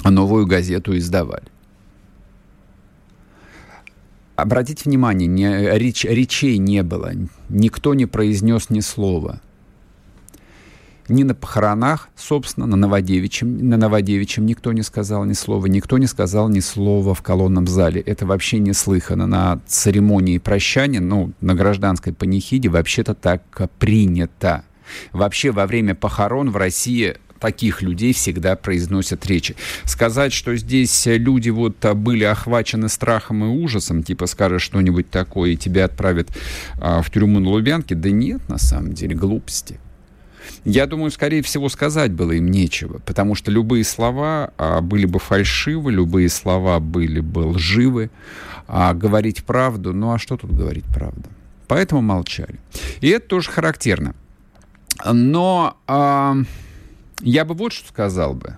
новую 0.03 0.45
газету 0.45 0.97
издавали. 0.97 1.45
Обратите 4.35 4.83
внимание, 4.85 5.27
не, 5.27 5.77
реч, 5.77 6.03
речей 6.03 6.57
не 6.57 6.83
было, 6.83 7.13
никто 7.49 7.93
не 7.93 8.05
произнес 8.05 8.69
ни 8.69 8.81
слова. 8.81 9.41
Ни 11.07 11.23
на 11.23 11.35
похоронах, 11.35 12.09
собственно, 12.15 12.65
на 12.65 12.75
Новодевичьем, 12.75 13.69
на 13.69 13.77
Новодевичьем 13.77 14.45
никто 14.47 14.73
не 14.73 14.81
сказал 14.81 15.23
ни 15.23 15.33
слова, 15.33 15.67
никто 15.67 15.99
не 15.99 16.07
сказал 16.07 16.49
ни 16.49 16.59
слова 16.59 17.13
в 17.13 17.21
колонном 17.21 17.67
зале. 17.67 18.01
Это 18.01 18.25
вообще 18.25 18.57
неслыханно. 18.57 19.27
На 19.27 19.61
церемонии 19.67 20.39
прощания, 20.39 20.99
ну, 20.99 21.31
на 21.41 21.53
гражданской 21.53 22.11
панихиде 22.11 22.69
вообще-то 22.69 23.13
так 23.13 23.43
принято. 23.77 24.63
Вообще 25.13 25.51
во 25.51 25.67
время 25.67 25.93
похорон 25.93 26.49
в 26.49 26.57
России 26.57 27.17
таких 27.39 27.81
людей 27.81 28.13
всегда 28.13 28.55
произносят 28.55 29.25
речи. 29.25 29.55
Сказать, 29.83 30.33
что 30.33 30.55
здесь 30.55 31.05
люди 31.05 31.49
вот 31.49 31.83
а, 31.85 31.93
были 31.93 32.23
охвачены 32.23 32.89
страхом 32.89 33.43
и 33.43 33.47
ужасом, 33.47 34.03
типа 34.03 34.27
скажешь 34.27 34.63
что-нибудь 34.63 35.09
такое, 35.09 35.51
и 35.51 35.57
тебя 35.57 35.85
отправят 35.85 36.29
а, 36.79 37.01
в 37.01 37.09
тюрьму 37.09 37.39
на 37.39 37.49
Лубянке, 37.49 37.95
да 37.95 38.09
нет, 38.09 38.47
на 38.49 38.57
самом 38.57 38.93
деле, 38.93 39.15
глупости. 39.15 39.79
Я 40.63 40.87
думаю, 40.87 41.11
скорее 41.11 41.41
всего, 41.41 41.69
сказать 41.69 42.11
было 42.11 42.31
им 42.31 42.49
нечего, 42.49 42.99
потому 43.05 43.35
что 43.35 43.51
любые 43.51 43.83
слова 43.83 44.51
а, 44.57 44.81
были 44.81 45.05
бы 45.05 45.19
фальшивы, 45.19 45.91
любые 45.91 46.29
слова 46.29 46.79
были 46.79 47.19
бы 47.19 47.39
лживы, 47.39 48.09
а 48.67 48.93
говорить 48.93 49.43
правду, 49.43 49.93
ну 49.93 50.11
а 50.11 50.19
что 50.19 50.37
тут 50.37 50.51
говорить 50.51 50.85
правду? 50.85 51.29
Поэтому 51.67 52.01
молчали. 52.01 52.59
И 53.01 53.09
это 53.09 53.27
тоже 53.27 53.49
характерно. 53.49 54.15
Но... 55.05 55.77
А, 55.87 56.37
я 57.21 57.45
бы 57.45 57.53
вот 57.53 57.73
что 57.73 57.87
сказал 57.89 58.33
бы. 58.33 58.57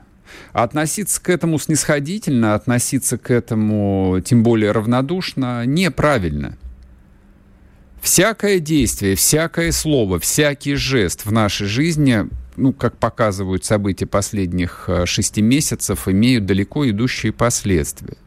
Относиться 0.51 1.21
к 1.21 1.29
этому 1.29 1.57
снисходительно, 1.57 2.53
относиться 2.53 3.17
к 3.17 3.31
этому 3.31 4.19
тем 4.23 4.43
более 4.43 4.71
равнодушно 4.71 5.65
неправильно. 5.65 6.57
Всякое 8.01 8.59
действие, 8.59 9.15
всякое 9.15 9.71
слово, 9.71 10.19
всякий 10.19 10.75
жест 10.75 11.25
в 11.25 11.31
нашей 11.31 11.67
жизни, 11.67 12.27
ну, 12.55 12.73
как 12.73 12.97
показывают 12.97 13.65
события 13.65 14.05
последних 14.05 14.85
э, 14.87 15.05
шести 15.05 15.41
месяцев, 15.41 16.07
имеют 16.07 16.45
далеко 16.45 16.89
идущие 16.89 17.31
последствия. 17.31 18.17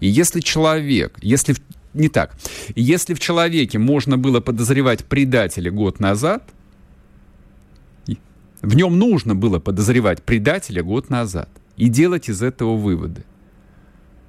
И 0.00 0.08
если 0.08 0.40
человек, 0.40 1.18
если 1.20 1.56
не 1.92 2.08
так, 2.08 2.36
если 2.74 3.14
в 3.14 3.20
человеке 3.20 3.78
можно 3.78 4.16
было 4.16 4.40
подозревать 4.40 5.04
предателя 5.04 5.70
год 5.70 6.00
назад– 6.00 6.44
в 8.62 8.74
нем 8.74 8.98
нужно 8.98 9.34
было 9.34 9.58
подозревать 9.58 10.22
предателя 10.22 10.82
год 10.82 11.10
назад 11.10 11.48
и 11.76 11.88
делать 11.88 12.28
из 12.28 12.42
этого 12.42 12.76
выводы. 12.76 13.24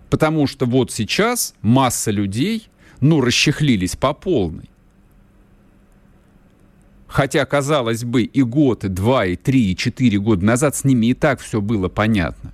Потому 0.09 0.47
что 0.47 0.65
вот 0.65 0.91
сейчас 0.91 1.55
масса 1.61 2.11
людей, 2.11 2.67
ну, 2.99 3.21
расчехлились 3.21 3.95
по 3.95 4.13
полной. 4.13 4.69
Хотя, 7.07 7.43
казалось 7.45 8.03
бы, 8.03 8.23
и 8.23 8.43
год, 8.43 8.85
и 8.85 8.87
два, 8.87 9.25
и 9.25 9.35
три, 9.35 9.71
и 9.71 9.75
четыре 9.75 10.19
года 10.19 10.45
назад 10.45 10.75
с 10.75 10.83
ними 10.83 11.07
и 11.07 11.13
так 11.15 11.39
все 11.39 11.59
было 11.59 11.89
понятно. 11.89 12.53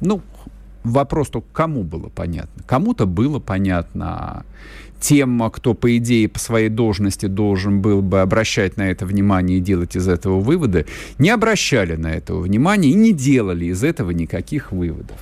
Ну, 0.00 0.22
вопрос 0.82 1.28
только 1.28 1.46
кому 1.52 1.84
было 1.84 2.08
понятно. 2.08 2.64
Кому-то 2.64 3.06
было 3.06 3.38
понятно, 3.38 4.06
а 4.08 4.44
тем, 5.00 5.50
кто, 5.50 5.74
по 5.74 5.96
идее, 5.96 6.28
по 6.28 6.38
своей 6.38 6.68
должности 6.68 7.26
должен 7.26 7.80
был 7.80 8.02
бы 8.02 8.20
обращать 8.20 8.76
на 8.76 8.90
это 8.90 9.06
внимание 9.06 9.58
и 9.58 9.60
делать 9.60 9.96
из 9.96 10.06
этого 10.08 10.40
выводы, 10.40 10.86
не 11.18 11.30
обращали 11.30 11.96
на 11.96 12.08
это 12.08 12.34
внимания 12.34 12.90
и 12.90 12.94
не 12.94 13.12
делали 13.12 13.66
из 13.66 13.82
этого 13.82 14.10
никаких 14.10 14.72
выводов. 14.72 15.16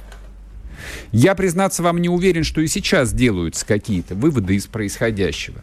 Я, 1.12 1.34
признаться 1.34 1.82
вам, 1.82 1.98
не 1.98 2.08
уверен, 2.08 2.44
что 2.44 2.60
и 2.60 2.66
сейчас 2.66 3.12
делаются 3.12 3.66
какие-то 3.66 4.14
выводы 4.14 4.54
из 4.54 4.66
происходящего. 4.66 5.62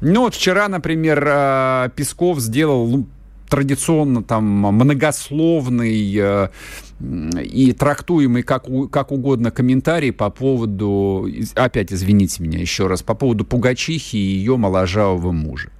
Ну 0.00 0.22
вот 0.22 0.34
вчера, 0.34 0.68
например, 0.68 1.24
э, 1.26 1.90
Песков 1.96 2.40
сделал 2.40 2.86
ну, 2.86 3.06
традиционно 3.48 4.22
там 4.22 4.44
многословный 4.44 6.14
э, 6.16 6.48
и 7.42 7.72
трактуемый 7.72 8.42
как, 8.42 8.66
как 8.90 9.12
угодно 9.12 9.50
комментарий 9.50 10.12
по 10.12 10.30
поводу, 10.30 11.28
опять 11.54 11.92
извините 11.92 12.42
меня 12.42 12.58
еще 12.58 12.86
раз, 12.86 13.02
по 13.02 13.14
поводу 13.14 13.44
Пугачихи 13.44 14.16
и 14.16 14.18
ее 14.18 14.56
моложавого 14.56 15.32
мужа. 15.32 15.70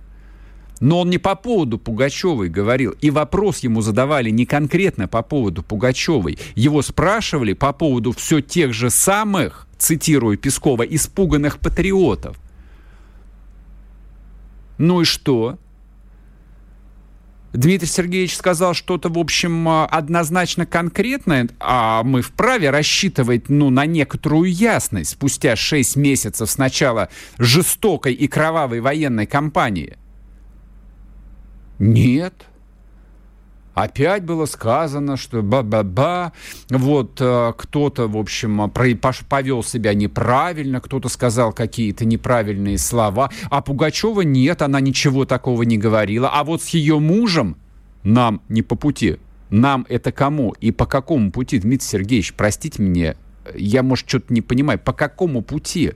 Но 0.81 1.01
он 1.01 1.11
не 1.11 1.19
по 1.19 1.35
поводу 1.35 1.79
Пугачевой 1.79 2.49
говорил. 2.49 2.95
И 3.01 3.11
вопрос 3.11 3.61
ему 3.61 3.81
задавали 3.81 4.31
не 4.31 4.45
конкретно 4.45 5.09
по 5.09 5.23
поводу 5.23 5.63
Пугачевой. 5.63 6.39
Его 6.55 6.83
спрашивали 6.83 7.55
по 7.55 7.73
поводу 7.73 8.13
все 8.13 8.41
тех 8.41 8.75
же 8.75 8.91
самых, 8.91 9.67
цитирую 9.79 10.37
Пескова, 10.37 10.83
испуганных 10.83 11.59
патриотов. 11.61 12.37
Ну 14.79 15.01
и 15.01 15.05
что? 15.05 15.59
Дмитрий 17.57 17.89
Сергеевич 17.89 18.37
сказал 18.37 18.75
что-то, 18.75 19.09
в 19.09 19.19
общем, 19.19 19.69
однозначно 19.69 20.67
конкретное, 20.67 21.49
а 21.59 22.03
мы 22.03 22.23
вправе 22.23 22.71
рассчитывать 22.71 23.49
ну, 23.49 23.71
на 23.71 23.87
некоторую 23.87 24.53
ясность 24.53 25.11
спустя 25.11 25.57
шесть 25.57 25.97
месяцев 25.97 26.51
с 26.51 26.59
начала 26.59 27.09
жестокой 27.39 28.15
и 28.15 28.29
кровавой 28.29 28.81
военной 28.81 29.27
кампании– 29.27 29.97
нет. 31.79 32.47
Опять 33.77 34.25
было 34.25 34.47
сказано, 34.47 35.19
что 35.19 35.43
ба-ба-ба, 35.43 36.33
вот 36.71 37.21
э, 37.21 37.53
кто-то, 37.59 38.09
в 38.09 38.17
общем, 38.17 38.71
про, 38.71 38.89
повел 39.29 39.63
себя 39.63 39.93
неправильно, 39.93 40.81
кто-то 40.81 41.11
сказал 41.11 41.53
какие-то 41.53 42.07
неправильные 42.07 42.79
слова, 42.79 43.31
а 43.51 43.61
Пугачева 43.61 44.23
нет, 44.23 44.63
она 44.63 44.81
ничего 44.81 45.27
такого 45.27 45.63
не 45.65 45.77
говорила. 45.77 46.31
А 46.33 46.43
вот 46.43 46.63
с 46.63 46.69
ее 46.71 46.99
мужем 46.99 47.59
нам 48.03 48.41
не 48.49 48.63
по 48.63 48.77
пути. 48.77 49.19
Нам 49.51 49.85
это 49.91 50.11
кому 50.11 50.53
и 50.53 50.71
по 50.71 50.87
какому 50.87 51.31
пути, 51.31 51.59
Дмитрий 51.59 51.87
Сергеевич, 51.87 52.33
простите 52.33 52.83
меня, 52.83 53.15
я, 53.55 53.83
может, 53.83 54.09
что-то 54.09 54.33
не 54.33 54.41
понимаю, 54.41 54.79
по 54.79 54.95
какому 54.95 55.43
пути? 55.43 55.93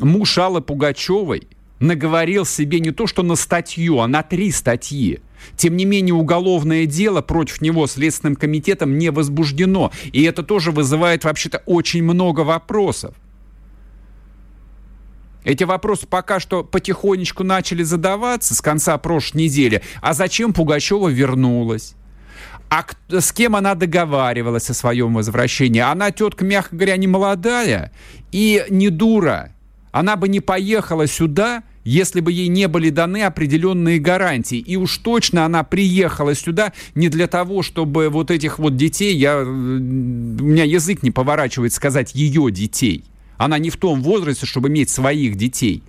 Муж 0.00 0.36
Аллы 0.38 0.60
Пугачевой 0.60 1.46
наговорил 1.84 2.44
себе 2.44 2.80
не 2.80 2.90
то 2.90 3.06
что 3.06 3.22
на 3.22 3.36
статью, 3.36 4.00
а 4.00 4.08
на 4.08 4.22
три 4.22 4.50
статьи. 4.50 5.20
Тем 5.56 5.76
не 5.76 5.84
менее, 5.84 6.14
уголовное 6.14 6.86
дело 6.86 7.20
против 7.20 7.60
него 7.60 7.86
Следственным 7.86 8.36
комитетом 8.36 8.98
не 8.98 9.10
возбуждено. 9.10 9.92
И 10.12 10.22
это 10.22 10.42
тоже 10.42 10.72
вызывает 10.72 11.24
вообще-то 11.24 11.62
очень 11.66 12.02
много 12.02 12.40
вопросов. 12.40 13.14
Эти 15.44 15.64
вопросы 15.64 16.06
пока 16.06 16.40
что 16.40 16.64
потихонечку 16.64 17.44
начали 17.44 17.82
задаваться 17.82 18.54
с 18.54 18.62
конца 18.62 18.96
прошлой 18.96 19.42
недели. 19.42 19.82
А 20.00 20.14
зачем 20.14 20.54
Пугачева 20.54 21.08
вернулась? 21.08 21.94
А 22.70 22.86
с 23.08 23.30
кем 23.32 23.54
она 23.54 23.74
договаривалась 23.74 24.70
о 24.70 24.74
своем 24.74 25.14
возвращении? 25.14 25.80
Она, 25.80 26.10
тетка, 26.10 26.44
мягко 26.44 26.74
говоря, 26.74 26.96
не 26.96 27.06
молодая 27.06 27.92
и 28.32 28.64
не 28.70 28.88
дура. 28.88 29.52
Она 29.92 30.16
бы 30.16 30.28
не 30.28 30.40
поехала 30.40 31.06
сюда, 31.06 31.62
если 31.84 32.20
бы 32.20 32.32
ей 32.32 32.48
не 32.48 32.66
были 32.66 32.90
даны 32.90 33.22
определенные 33.22 33.98
гарантии. 33.98 34.58
И 34.58 34.76
уж 34.76 34.98
точно 34.98 35.44
она 35.44 35.62
приехала 35.62 36.34
сюда 36.34 36.72
не 36.94 37.08
для 37.08 37.26
того, 37.26 37.62
чтобы 37.62 38.08
вот 38.08 38.30
этих 38.30 38.58
вот 38.58 38.76
детей, 38.76 39.14
я, 39.14 39.42
у 39.42 39.44
меня 39.44 40.64
язык 40.64 41.02
не 41.02 41.10
поворачивает 41.10 41.72
сказать 41.72 42.14
ее 42.14 42.50
детей. 42.50 43.04
Она 43.36 43.58
не 43.58 43.70
в 43.70 43.76
том 43.76 44.02
возрасте, 44.02 44.46
чтобы 44.46 44.68
иметь 44.68 44.90
своих 44.90 45.36
детей. 45.36 45.82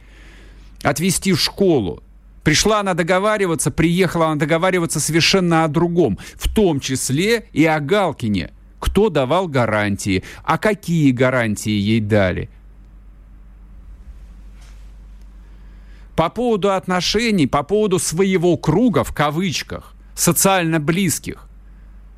Отвезти 0.84 1.34
в 1.34 1.40
школу. 1.40 2.04
Пришла 2.44 2.82
она 2.82 2.94
договариваться, 2.94 3.72
приехала 3.72 4.28
она 4.28 4.36
договариваться 4.36 5.00
совершенно 5.00 5.64
о 5.64 5.68
другом, 5.68 6.20
в 6.36 6.54
том 6.54 6.80
числе 6.80 7.46
и 7.54 7.66
о 7.66 7.80
Галкине. 7.80 8.52
Кто 8.80 9.10
давал 9.10 9.48
гарантии, 9.48 10.24
а 10.44 10.60
какие 10.60 11.12
гарантии 11.12 11.72
ей 11.72 12.02
дали– 12.02 12.50
по 16.16 16.30
поводу 16.30 16.72
отношений, 16.72 17.48
по 17.48 17.64
поводу 17.64 18.00
своего 18.00 18.58
круга, 18.58 19.04
в 19.04 19.14
кавычках, 19.14 19.94
социально 20.16 20.80
близких. 20.80 21.48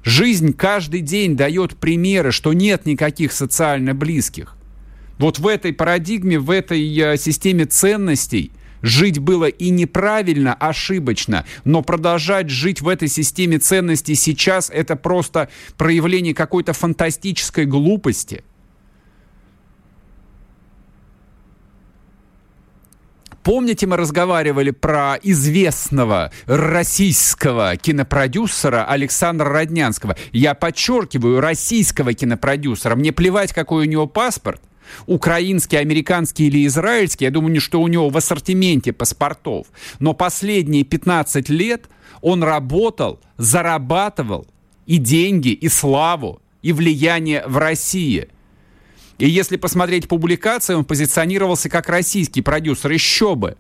Жизнь 0.04 0.54
каждый 0.54 1.02
день 1.02 1.36
дает 1.36 1.76
примеры, 1.76 2.32
что 2.32 2.54
нет 2.54 2.86
никаких 2.86 3.34
социально 3.34 3.94
близких. 3.94 4.56
Вот 5.18 5.40
в 5.40 5.48
этой 5.48 5.74
парадигме, 5.74 6.38
в 6.40 6.52
этой 6.52 6.98
э, 6.98 7.18
системе 7.18 7.66
ценностей 7.66 8.52
жить 8.84 9.18
было 9.18 9.46
и 9.46 9.70
неправильно, 9.72 10.54
ошибочно, 10.54 11.46
но 11.66 11.82
продолжать 11.82 12.50
жить 12.50 12.82
в 12.82 12.88
этой 12.88 13.08
системе 13.08 13.58
ценностей 13.58 14.14
сейчас 14.14 14.70
это 14.70 14.96
просто 14.96 15.50
проявление 15.76 16.36
какой-то 16.36 16.74
фантастической 16.74 17.66
глупости– 17.66 18.44
Помните, 23.48 23.88
мы 23.88 23.96
разговаривали 23.96 24.72
про 24.72 25.18
известного 25.24 26.34
российского 26.48 27.78
кинопродюсера 27.78 28.84
Александра 28.84 29.50
Роднянского? 29.50 30.18
Я 30.34 30.54
подчеркиваю, 30.54 31.40
российского 31.40 32.12
кинопродюсера. 32.12 32.98
Мне 32.98 33.14
плевать, 33.14 33.54
какой 33.54 33.88
у 33.88 33.90
него 33.90 34.06
паспорт. 34.06 34.62
Украинский, 35.06 35.78
американский 35.78 36.48
или 36.48 36.68
израильский, 36.68 37.24
я 37.24 37.32
думаю, 37.32 37.62
что 37.62 37.80
у 37.80 37.88
него 37.88 38.10
в 38.10 38.18
ассортименте 38.18 38.92
паспортов. 38.92 39.68
Но 40.00 40.14
последние 40.14 40.84
15 40.84 41.48
лет 41.48 41.86
он 42.20 42.44
работал, 42.44 43.22
зарабатывал 43.38 44.46
и 44.86 44.98
деньги, 44.98 45.54
и 45.54 45.70
славу, 45.70 46.42
и 46.64 46.74
влияние 46.74 47.46
в 47.48 47.58
России– 47.58 48.28
и 49.18 49.28
если 49.28 49.58
посмотреть 49.58 50.08
публикации, 50.08 50.76
он 50.76 50.86
позиционировался 50.86 51.70
как 51.70 51.90
российский 51.90 52.42
продюсер. 52.42 52.92
Еще 52.92 53.36
бы 53.36 53.58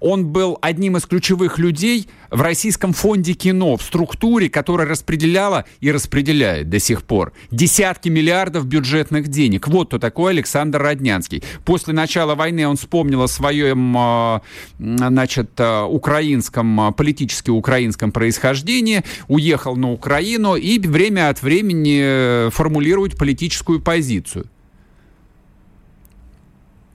он 0.00 0.26
был 0.26 0.58
одним 0.62 0.96
из 0.96 1.04
ключевых 1.04 1.58
людей 1.58 2.08
в 2.30 2.40
Российском 2.40 2.92
фонде 2.94 3.34
кино, 3.34 3.76
в 3.76 3.82
структуре, 3.82 4.48
которая 4.48 4.88
распределяла 4.88 5.66
и 5.80 5.92
распределяет 5.92 6.70
до 6.70 6.78
сих 6.78 7.02
пор 7.02 7.32
десятки 7.50 8.08
миллиардов 8.08 8.66
бюджетных 8.66 9.28
денег. 9.28 9.68
Вот 9.68 9.90
кто 9.90 9.98
такой 9.98 10.30
Александр 10.30 10.80
Роднянский. 10.80 11.42
После 11.64 11.92
начала 11.92 12.36
войны 12.36 12.64
он 12.68 12.76
вспомнил 12.76 13.22
о 13.22 13.26
своем, 13.26 13.92
а, 13.98 14.40
значит, 14.78 15.50
а, 15.58 15.84
украинском, 15.84 16.80
а, 16.80 16.92
политически 16.92 17.50
украинском 17.50 18.12
происхождении, 18.12 19.02
уехал 19.26 19.74
на 19.74 19.90
Украину 19.90 20.54
и 20.54 20.78
время 20.78 21.28
от 21.28 21.42
времени 21.42 22.00
э, 22.00 22.50
формулирует 22.52 23.18
политическую 23.18 23.80
позицию. 23.80 24.46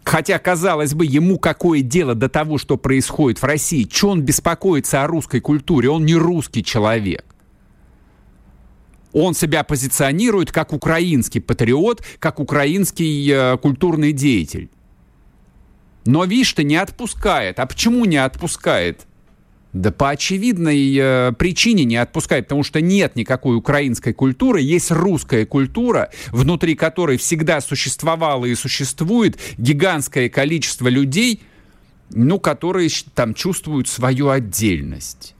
Хотя, 0.05 0.37
казалось 0.37 0.93
бы, 0.93 1.03
ему 1.05 1.39
какое 1.39 1.81
дело 1.81 2.13
до 2.13 2.29
того, 2.29 2.59
что 2.59 2.77
происходит 2.77 3.41
в 3.41 3.43
России? 3.43 3.83
Че 3.83 4.09
он 4.09 4.21
беспокоится 4.21 5.03
о 5.03 5.07
русской 5.07 5.39
культуре? 5.41 5.89
Он 5.89 6.05
не 6.05 6.15
русский 6.15 6.63
человек. 6.63 7.25
Он 9.13 9.33
себя 9.33 9.63
позиционирует 9.63 10.51
как 10.51 10.73
украинский 10.73 11.41
патриот, 11.41 12.03
как 12.19 12.39
украинский 12.39 13.31
э, 13.31 13.57
культурный 13.57 14.11
деятель. 14.11 14.69
Но, 16.05 16.23
видишь, 16.25 16.55
не 16.57 16.75
отпускает. 16.75 17.59
А 17.59 17.65
почему 17.65 18.05
не 18.05 18.17
отпускает? 18.17 19.07
Да 19.75 19.91
по 19.91 20.11
очевидной 20.11 20.95
э, 20.97 21.33
причине 21.37 21.83
не 21.83 21.97
отпускает, 21.97 22.45
потому 22.45 22.63
что 22.63 22.79
нет 22.79 23.17
никакой 23.17 23.57
украинской 23.57 24.13
культуры, 24.13 24.61
есть 24.61 24.89
русская 24.89 25.45
культура, 25.45 26.11
внутри 26.31 26.75
которой 26.75 27.17
всегда 27.17 27.59
существовало 27.59 28.45
и 28.45 28.55
существует 28.55 29.37
гигантское 29.57 30.29
количество 30.29 30.87
людей, 30.87 31.43
ну, 32.09 32.39
которые 32.39 32.89
там 33.13 33.33
чувствуют 33.33 33.89
свою 33.89 34.29
отдельность. 34.29 35.35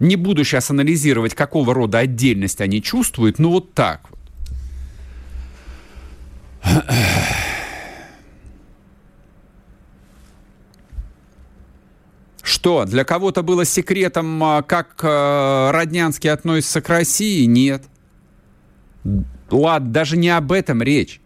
Не 0.00 0.16
буду 0.16 0.42
сейчас 0.42 0.68
анализировать, 0.68 1.36
какого 1.36 1.74
рода 1.74 2.00
отдельность 2.00 2.60
они 2.60 2.82
чувствуют, 2.82 3.38
но 3.38 3.52
вот 3.52 3.72
так 3.74 4.08
Что, 12.64 12.86
для 12.86 13.04
кого-то 13.04 13.42
было 13.42 13.66
секретом, 13.66 14.42
а, 14.42 14.62
как 14.62 14.98
э, 15.02 15.70
Роднянский 15.70 16.30
относится 16.30 16.80
к 16.80 16.88
России? 16.88 17.44
Нет. 17.44 17.82
Ладно, 19.50 19.90
даже 19.90 20.16
не 20.16 20.30
об 20.30 20.50
этом 20.50 20.82
речь. 20.82 21.20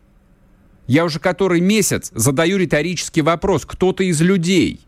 Я 0.88 1.04
уже 1.04 1.20
который 1.20 1.60
месяц 1.60 2.10
задаю 2.12 2.56
риторический 2.56 3.22
вопрос. 3.22 3.64
Кто-то 3.66 4.02
из 4.02 4.20
людей, 4.20 4.80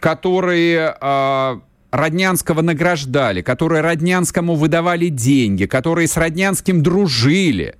которые 0.00 0.96
э, 0.98 1.60
Роднянского 1.90 2.62
награждали, 2.62 3.42
которые 3.42 3.82
Роднянскому 3.82 4.54
выдавали 4.54 5.08
деньги, 5.08 5.66
которые 5.66 6.08
с 6.08 6.16
Роднянским 6.16 6.82
дружили, 6.82 7.76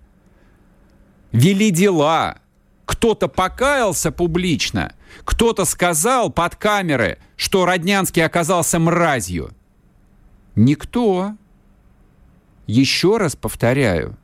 вели 1.32 1.70
дела. 1.70 2.36
Кто-то 2.84 3.28
покаялся 3.28 4.12
публично, 4.12 4.92
кто-то 5.24 5.64
сказал 5.64 6.30
под 6.30 6.56
камеры, 6.56 7.18
что 7.36 7.64
Роднянский 7.64 8.24
оказался 8.24 8.78
мразью. 8.78 9.50
Никто. 10.54 11.34
Еще 12.66 13.16
раз 13.18 13.36
повторяю, 13.36 14.16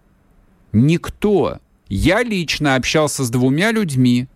никто. 0.72 1.58
Я 1.88 2.22
лично 2.22 2.74
общался 2.74 3.22
с 3.22 3.30
двумя 3.30 3.70
людьми, 3.70 4.26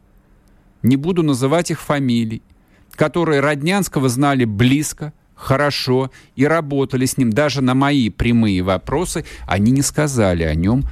не 0.82 0.96
буду 0.96 1.22
называть 1.22 1.70
их 1.70 1.80
фамилий, 1.80 2.42
которые 2.92 3.40
Роднянского 3.40 4.08
знали 4.08 4.44
близко, 4.44 5.12
хорошо 5.34 6.10
и 6.36 6.46
работали 6.46 7.06
с 7.06 7.16
ним. 7.16 7.32
Даже 7.32 7.62
на 7.62 7.74
мои 7.74 8.10
прямые 8.10 8.62
вопросы 8.62 9.24
они 9.46 9.72
не 9.72 9.82
сказали 9.82 10.44
о 10.44 10.54
нем, 10.54 10.84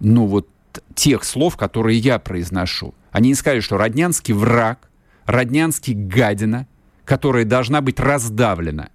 ну 0.00 0.26
вот, 0.26 0.48
тех 0.94 1.24
слов, 1.24 1.56
которые 1.56 1.98
я 1.98 2.18
произношу. 2.18 2.94
Они 3.10 3.30
не 3.30 3.34
сказали, 3.34 3.60
что 3.60 3.76
Роднянский 3.76 4.34
враг, 4.34 4.90
Роднянский 5.26 5.94
гадина, 5.94 6.66
которая 7.04 7.44
должна 7.44 7.80
быть 7.80 7.98
раздавлена. 7.98 8.90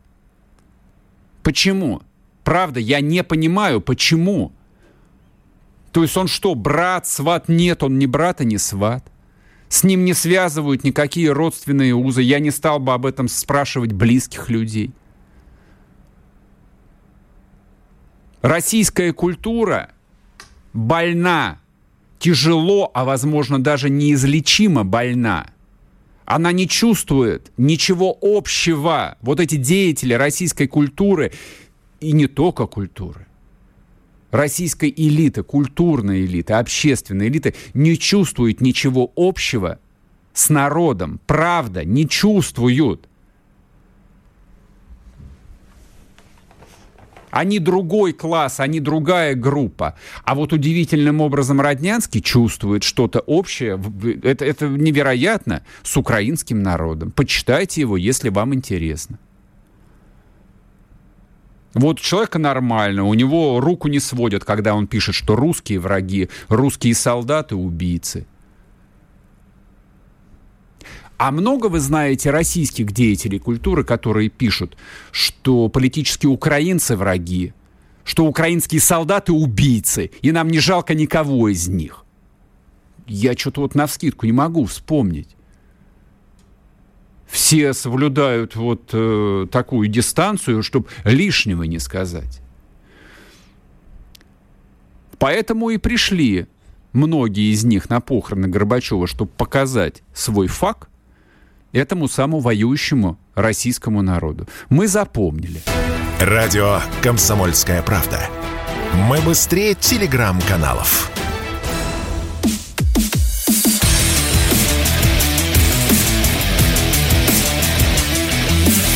Почему? 1.43 2.01
Правда, 2.43 2.80
я 2.80 3.01
не 3.01 3.23
понимаю, 3.23 3.82
почему. 3.82 4.51
То 5.91 6.04
есть 6.04 6.15
он 6.17 6.28
что, 6.28 6.56
брат, 6.56 7.08
сват? 7.08 7.49
Нет, 7.49 7.84
он 7.84 7.97
не 7.97 8.08
брат 8.08 8.41
и 8.41 8.45
не 8.45 8.58
сват. 8.58 9.06
С 9.69 9.84
ним 9.84 10.06
не 10.06 10.13
связывают 10.13 10.84
никакие 10.84 11.32
родственные 11.32 11.93
узы. 11.93 12.21
Я 12.21 12.39
не 12.39 12.51
стал 12.51 12.80
бы 12.80 12.93
об 12.93 13.06
этом 13.06 13.28
спрашивать 13.28 13.93
близких 13.93 14.49
людей. 14.49 14.91
Российская 18.41 19.12
культура 19.12 19.89
больна, 20.73 21.60
тяжело, 22.25 22.89
а 22.95 23.05
возможно 23.05 23.63
даже 23.63 23.91
неизлечимо 23.91 24.83
больна. 24.83 25.51
Она 26.25 26.51
не 26.51 26.67
чувствует 26.67 27.51
ничего 27.55 28.17
общего. 28.19 29.15
Вот 29.21 29.39
эти 29.39 29.57
деятели 29.57 30.15
российской 30.15 30.65
культуры, 30.65 31.33
и 31.99 32.13
не 32.13 32.25
только 32.25 32.65
культуры, 32.65 33.27
российской 34.31 34.91
элиты, 34.97 35.43
культурной 35.43 36.25
элиты, 36.25 36.53
общественной 36.53 37.27
элиты 37.27 37.53
не 37.75 37.95
чувствуют 37.95 38.59
ничего 38.59 39.11
общего 39.15 39.77
с 40.33 40.49
народом. 40.49 41.19
Правда, 41.27 41.85
не 41.85 42.09
чувствуют. 42.09 43.07
Они 47.35 47.59
другой 47.59 48.13
класс, 48.13 48.61
они 48.61 48.79
другая 48.79 49.35
группа. 49.35 49.95
А 50.23 50.35
вот 50.35 50.53
удивительным 50.53 51.19
образом 51.19 51.59
Роднянский 51.59 52.21
чувствует 52.21 52.83
что-то 52.83 53.19
общее, 53.19 53.77
это, 54.23 54.45
это 54.45 54.69
невероятно, 54.69 55.61
с 55.83 55.97
украинским 55.97 56.63
народом. 56.63 57.11
Почитайте 57.11 57.81
его, 57.81 57.97
если 57.97 58.29
вам 58.29 58.53
интересно. 58.53 59.19
Вот 61.73 61.99
человека 61.99 62.39
нормально, 62.39 63.03
у 63.03 63.13
него 63.13 63.59
руку 63.59 63.89
не 63.89 63.99
сводят, 63.99 64.45
когда 64.45 64.73
он 64.73 64.87
пишет, 64.87 65.13
что 65.13 65.35
русские 65.35 65.79
враги, 65.79 66.29
русские 66.47 66.95
солдаты 66.95 67.57
убийцы. 67.57 68.27
А 71.17 71.32
много 71.32 71.67
вы 71.67 71.80
знаете 71.80 72.30
российских 72.30 72.91
деятелей 72.91 73.39
культуры, 73.39 73.84
которые 73.84 74.30
пишут, 74.30 74.78
что 75.12 75.69
политические 75.69 76.30
украинцы 76.30 76.95
враги, 76.95 77.54
что 78.04 78.25
украинские 78.25 78.82
солдаты 78.82 79.32
убийцы, 79.32 80.12
и 80.21 80.32
нам 80.32 80.49
не 80.49 80.60
жалко 80.60 80.93
никого 80.93 81.47
из 81.49 81.67
них. 81.67 82.04
Я 83.08 83.38
что-то 83.38 83.62
вот 83.62 83.75
на 83.75 83.88
вскидку 83.88 84.25
не 84.25 84.34
могу 84.34 84.65
вспомнить 84.65 85.36
все 87.28 87.73
соблюдают 87.73 88.56
вот 88.56 88.91
э, 88.93 89.47
такую 89.51 89.89
дистанцию, 89.89 90.63
чтобы 90.63 90.88
лишнего 91.04 91.63
не 91.63 91.80
сказать. 91.80 92.41
Поэтому 95.17 95.69
и 95.69 95.78
пришли 95.78 96.47
многие 96.93 97.51
из 97.51 97.63
них 97.63 97.89
на 97.89 97.99
похороны 97.99 98.47
Горбачева, 98.47 99.08
чтобы 99.08 99.32
показать 99.32 100.01
свой 100.13 100.47
факт 100.47 100.89
этому 101.75 102.07
самому 102.07 102.39
воюющему 102.39 103.19
российскому 103.35 104.01
народу. 104.01 104.47
Мы 104.69 104.88
запомнили. 104.88 105.61
Радио 106.19 106.79
«Комсомольская 107.03 107.81
правда». 107.81 108.19
Мы 108.93 109.19
быстрее 109.19 109.73
телеграм-каналов. 109.75 111.11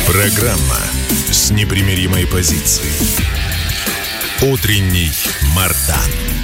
Программа 0.06 0.80
с 1.30 1.50
непримиримой 1.50 2.26
позицией. 2.26 2.90
Утренний 4.42 5.10
Мардан. 5.54 6.39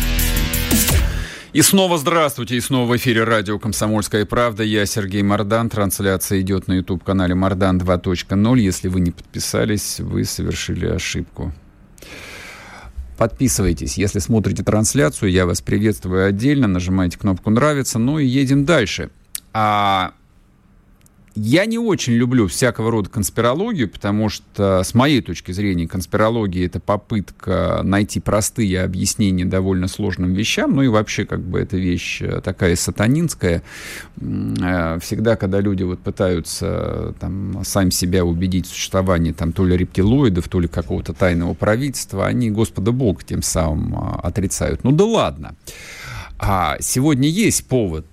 И 1.56 1.62
снова 1.62 1.96
здравствуйте, 1.96 2.56
и 2.56 2.60
снова 2.60 2.86
в 2.92 2.96
эфире 2.98 3.24
радио 3.24 3.58
«Комсомольская 3.58 4.26
правда». 4.26 4.62
Я 4.62 4.84
Сергей 4.84 5.22
Мордан. 5.22 5.70
Трансляция 5.70 6.42
идет 6.42 6.68
на 6.68 6.74
YouTube-канале 6.74 7.34
«Мордан 7.34 7.78
2.0». 7.78 8.58
Если 8.58 8.88
вы 8.88 9.00
не 9.00 9.10
подписались, 9.10 9.98
вы 9.98 10.26
совершили 10.26 10.84
ошибку. 10.84 11.54
Подписывайтесь. 13.16 13.96
Если 13.96 14.18
смотрите 14.18 14.64
трансляцию, 14.64 15.30
я 15.30 15.46
вас 15.46 15.62
приветствую 15.62 16.26
отдельно. 16.26 16.66
Нажимайте 16.66 17.18
кнопку 17.18 17.48
«Нравится». 17.48 17.98
Ну 17.98 18.18
и 18.18 18.26
едем 18.26 18.66
дальше. 18.66 19.08
А 19.54 20.12
я 21.36 21.66
не 21.66 21.78
очень 21.78 22.14
люблю 22.14 22.48
всякого 22.48 22.90
рода 22.90 23.10
конспирологию, 23.10 23.90
потому 23.90 24.30
что, 24.30 24.82
с 24.82 24.94
моей 24.94 25.20
точки 25.20 25.52
зрения, 25.52 25.86
конспирология— 25.86 26.66
это 26.66 26.80
попытка 26.80 27.82
найти 27.84 28.20
простые 28.20 28.82
объяснения 28.82 29.44
довольно 29.44 29.86
сложным 29.86 30.32
вещам, 30.32 30.74
ну 30.74 30.82
и 30.82 30.88
вообще, 30.88 31.26
как 31.26 31.42
бы, 31.42 31.60
эта 31.60 31.76
вещь 31.76 32.22
э, 32.22 32.40
такая 32.40 32.74
сатанинская. 32.74 33.62
Э, 34.18 34.98
всегда, 35.00 35.36
когда 35.36 35.60
люди 35.60 35.82
вот 35.82 36.00
пытаются 36.00 37.14
там 37.20 37.62
сами 37.64 37.90
себя 37.90 38.24
убедить 38.24 38.66
в 38.66 38.70
существовании 38.70 39.32
там 39.32 39.52
то 39.52 39.66
ли 39.66 39.76
рептилоидов, 39.76 40.48
то 40.48 40.58
ли 40.58 40.68
какого-то 40.68 41.12
тайного 41.12 41.52
правительства, 41.52 42.26
они 42.26 42.50
Господа 42.50 42.92
Бога 42.92 43.20
тем 43.22 43.42
самым 43.42 43.94
э, 43.94 44.20
отрицают. 44.22 44.84
Ну 44.84 44.92
да 44.92 45.04
ладно. 45.04 45.54
А 46.38 46.76
сегодня 46.80 47.28
есть 47.28 47.66
повод 47.66 48.06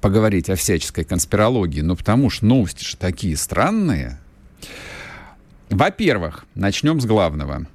поговорить 0.00 0.48
о 0.50 0.56
всяческой 0.56 1.04
конспирологии, 1.04 1.80
но 1.80 1.96
потому 1.96 2.30
что 2.30 2.46
новости 2.46 2.84
же 2.84 2.96
такие 2.96 3.36
странные. 3.36 4.18
Во-первых, 5.70 6.46
начнем 6.54 7.00
с 7.00 7.04
главного. 7.04 7.66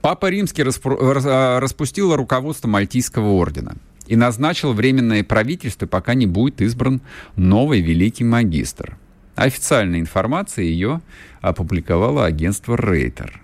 Папа 0.00 0.28
Римский 0.28 0.62
распро- 0.62 1.58
распустил 1.60 2.14
руководство 2.14 2.68
Мальтийского 2.68 3.32
ордена 3.32 3.76
и 4.06 4.16
назначил 4.16 4.74
временное 4.74 5.24
правительство, 5.24 5.86
пока 5.86 6.14
не 6.14 6.26
будет 6.26 6.60
избран 6.60 7.00
новый 7.36 7.80
великий 7.80 8.24
магистр. 8.24 8.98
Официальная 9.34 10.00
информация 10.00 10.64
ее 10.64 11.00
опубликовало 11.40 12.26
агентство 12.26 12.76
Рейтер. 12.76 13.40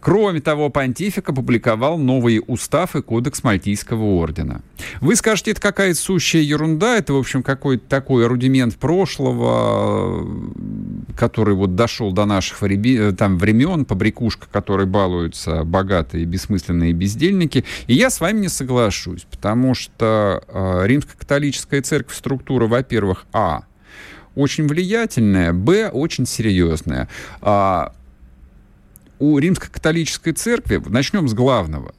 Кроме 0.00 0.40
того, 0.40 0.70
понтифик 0.70 1.28
опубликовал 1.28 1.98
новый 1.98 2.42
устав 2.46 2.96
и 2.96 3.02
кодекс 3.02 3.42
Мальтийского 3.42 4.02
ордена. 4.02 4.62
Вы 5.00 5.16
скажете, 5.16 5.52
это 5.52 5.60
какая-то 5.60 5.98
сущая 5.98 6.42
ерунда, 6.42 6.96
это, 6.96 7.12
в 7.12 7.18
общем, 7.18 7.42
какой-то 7.42 7.84
такой 7.88 8.26
рудимент 8.26 8.76
прошлого, 8.76 10.26
который 11.16 11.54
вот 11.54 11.74
дошел 11.74 12.12
до 12.12 12.24
наших 12.24 12.62
э, 12.62 13.12
там, 13.12 13.38
времен, 13.38 13.84
побрякушка, 13.84 14.46
которой 14.50 14.86
балуются 14.86 15.64
богатые, 15.64 16.24
бессмысленные 16.24 16.92
бездельники. 16.92 17.64
И 17.86 17.94
я 17.94 18.10
с 18.10 18.20
вами 18.20 18.40
не 18.40 18.48
соглашусь, 18.48 19.26
потому 19.30 19.74
что 19.74 20.42
э, 20.46 20.86
римско-католическая 20.86 21.82
церковь 21.82 22.16
структура, 22.16 22.66
во-первых, 22.66 23.26
а, 23.32 23.62
очень 24.38 24.68
влиятельная, 24.68 25.52
б, 25.52 25.88
очень 25.88 26.24
серьезная. 26.24 27.08
А, 27.40 27.92
у 29.18 29.38
римско-католической 29.38 30.32
церкви, 30.32 30.82
начнем 30.86 31.28
с 31.28 31.34
главного, 31.34 31.94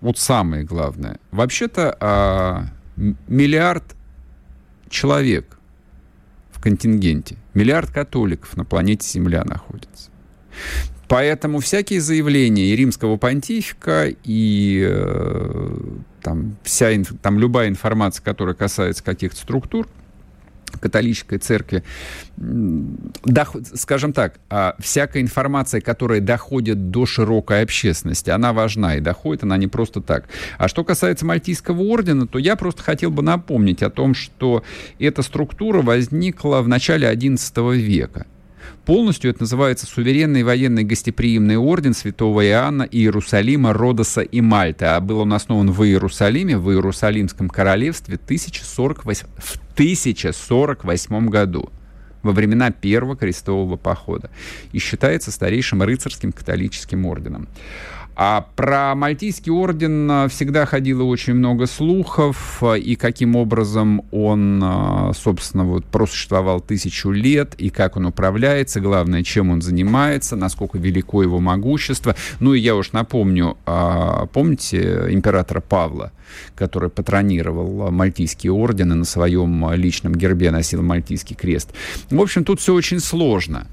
вот 0.00 0.18
самое 0.18 0.64
главное, 0.64 1.18
вообще-то 1.30 1.96
а, 2.00 2.66
миллиард 3.28 3.84
человек 4.88 5.58
в 6.52 6.60
контингенте, 6.60 7.36
миллиард 7.54 7.90
католиков 7.90 8.56
на 8.56 8.64
планете 8.64 9.08
Земля 9.08 9.44
находится. 9.44 10.10
Поэтому 11.08 11.58
всякие 11.58 12.00
заявления 12.00 12.66
и 12.66 12.76
римского 12.76 13.16
понтифика, 13.16 14.06
и 14.22 14.86
э, 14.88 15.78
там, 16.22 16.56
вся, 16.62 16.90
там 17.20 17.36
любая 17.40 17.68
информация, 17.68 18.22
которая 18.22 18.54
касается 18.54 19.02
каких-то 19.02 19.36
структур, 19.36 19.88
католической 20.78 21.38
церкви, 21.38 21.82
скажем 23.74 24.12
так, 24.12 24.40
а 24.48 24.74
всякая 24.78 25.22
информация, 25.22 25.80
которая 25.80 26.20
доходит 26.20 26.90
до 26.90 27.06
широкой 27.06 27.62
общественности, 27.62 28.30
она 28.30 28.52
важна 28.52 28.96
и 28.96 29.00
доходит 29.00 29.42
она 29.42 29.56
не 29.56 29.66
просто 29.66 30.00
так. 30.00 30.28
А 30.58 30.68
что 30.68 30.84
касается 30.84 31.26
Мальтийского 31.26 31.80
ордена, 31.82 32.26
то 32.26 32.38
я 32.38 32.56
просто 32.56 32.82
хотел 32.82 33.10
бы 33.10 33.22
напомнить 33.22 33.82
о 33.82 33.90
том, 33.90 34.14
что 34.14 34.62
эта 34.98 35.22
структура 35.22 35.82
возникла 35.82 36.62
в 36.62 36.68
начале 36.68 37.12
XI 37.12 37.76
века. 37.76 38.26
Полностью 38.84 39.30
это 39.30 39.42
называется 39.42 39.86
Суверенный 39.86 40.42
военный 40.42 40.84
гостеприимный 40.84 41.56
орден 41.56 41.94
Святого 41.94 42.44
Иоанна 42.46 42.82
Иерусалима, 42.82 43.72
Родоса 43.72 44.22
и 44.22 44.40
Мальты. 44.40 44.86
А 44.86 45.00
был 45.00 45.20
он 45.20 45.32
основан 45.32 45.70
в 45.70 45.82
Иерусалиме, 45.84 46.58
в 46.58 46.70
Иерусалимском 46.70 47.48
королевстве 47.48 48.16
1048, 48.16 49.26
в 49.38 49.56
1048 49.74 51.28
году 51.28 51.70
во 52.22 52.32
времена 52.32 52.70
Первого 52.70 53.16
крестового 53.16 53.76
похода 53.76 54.30
и 54.72 54.78
считается 54.78 55.30
старейшим 55.30 55.82
рыцарским 55.82 56.32
католическим 56.32 57.06
орденом. 57.06 57.48
А 58.16 58.46
про 58.54 58.94
Мальтийский 58.94 59.50
орден 59.50 60.10
а, 60.10 60.28
всегда 60.28 60.66
ходило 60.66 61.04
очень 61.04 61.34
много 61.34 61.66
слухов, 61.66 62.62
а, 62.62 62.74
и 62.74 62.94
каким 62.94 63.36
образом 63.36 64.02
он, 64.10 64.60
а, 64.62 65.12
собственно, 65.14 65.64
вот 65.64 65.84
просуществовал 65.86 66.60
тысячу 66.60 67.10
лет, 67.10 67.54
и 67.56 67.70
как 67.70 67.96
он 67.96 68.06
управляется, 68.06 68.80
главное, 68.80 69.22
чем 69.22 69.50
он 69.50 69.62
занимается, 69.62 70.36
насколько 70.36 70.76
велико 70.76 71.22
его 71.22 71.40
могущество. 71.40 72.14
Ну 72.40 72.54
и 72.54 72.60
я 72.60 72.76
уж 72.76 72.92
напомню, 72.92 73.56
помните 74.32 75.06
императора 75.10 75.60
Павла, 75.60 76.12
который 76.54 76.90
патронировал 76.90 77.90
Мальтийский 77.90 78.50
орден 78.50 78.92
и 78.92 78.96
на 78.96 79.04
своем 79.04 79.72
личном 79.72 80.14
гербе 80.14 80.50
носил 80.50 80.82
Мальтийский 80.82 81.36
крест. 81.36 81.70
В 82.10 82.20
общем, 82.20 82.44
тут 82.44 82.60
все 82.60 82.74
очень 82.74 83.00
сложно. 83.00 83.66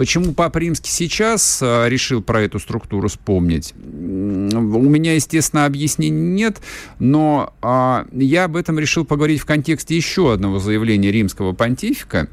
Почему 0.00 0.32
Папа 0.32 0.56
Римский 0.56 0.88
сейчас 0.88 1.58
а, 1.60 1.86
решил 1.86 2.22
про 2.22 2.40
эту 2.40 2.58
структуру 2.58 3.08
вспомнить? 3.08 3.74
У 3.76 4.80
меня, 4.80 5.12
естественно, 5.14 5.66
объяснений 5.66 6.22
нет, 6.22 6.56
но 6.98 7.52
а, 7.60 8.06
я 8.10 8.44
об 8.44 8.56
этом 8.56 8.78
решил 8.78 9.04
поговорить 9.04 9.42
в 9.42 9.44
контексте 9.44 9.94
еще 9.94 10.32
одного 10.32 10.58
заявления 10.58 11.12
римского 11.12 11.52
понтифика, 11.52 12.28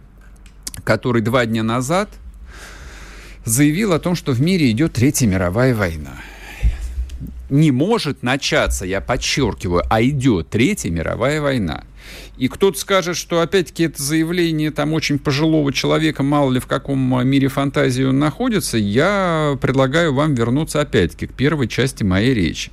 который 0.86 1.22
два 1.22 1.46
дня 1.46 1.62
назад 1.62 2.08
заявил 3.44 3.92
о 3.92 4.00
том, 4.00 4.16
что 4.16 4.32
в 4.32 4.40
мире 4.40 4.72
идет 4.72 4.94
Третья 4.94 5.28
мировая 5.28 5.76
война. 5.76 6.14
Не 7.50 7.72
может 7.72 8.24
начаться, 8.24 8.86
я 8.86 9.02
подчеркиваю, 9.02 9.84
а 9.90 10.02
идет 10.02 10.50
Третья 10.50 10.90
мировая 10.90 11.42
война. 11.42 11.84
И 12.38 12.48
кто-то 12.48 12.78
скажет, 12.78 13.18
что 13.18 13.42
опять-таки 13.42 13.84
это 13.84 14.02
заявление 14.02 14.72
там 14.72 14.94
очень 14.94 15.20
пожилого 15.20 15.74
человека, 15.74 16.24
мало 16.24 16.52
ли 16.52 16.60
в 16.60 16.68
каком 16.68 17.28
мире 17.28 17.48
фантазии 17.48 18.04
он 18.04 18.20
находится, 18.20 18.78
я 18.78 19.58
предлагаю 19.62 20.14
вам 20.14 20.36
вернуться 20.36 20.82
опять-таки 20.82 21.28
к 21.28 21.34
первой 21.34 21.68
части 21.68 22.04
моей 22.04 22.34
речи. 22.34 22.72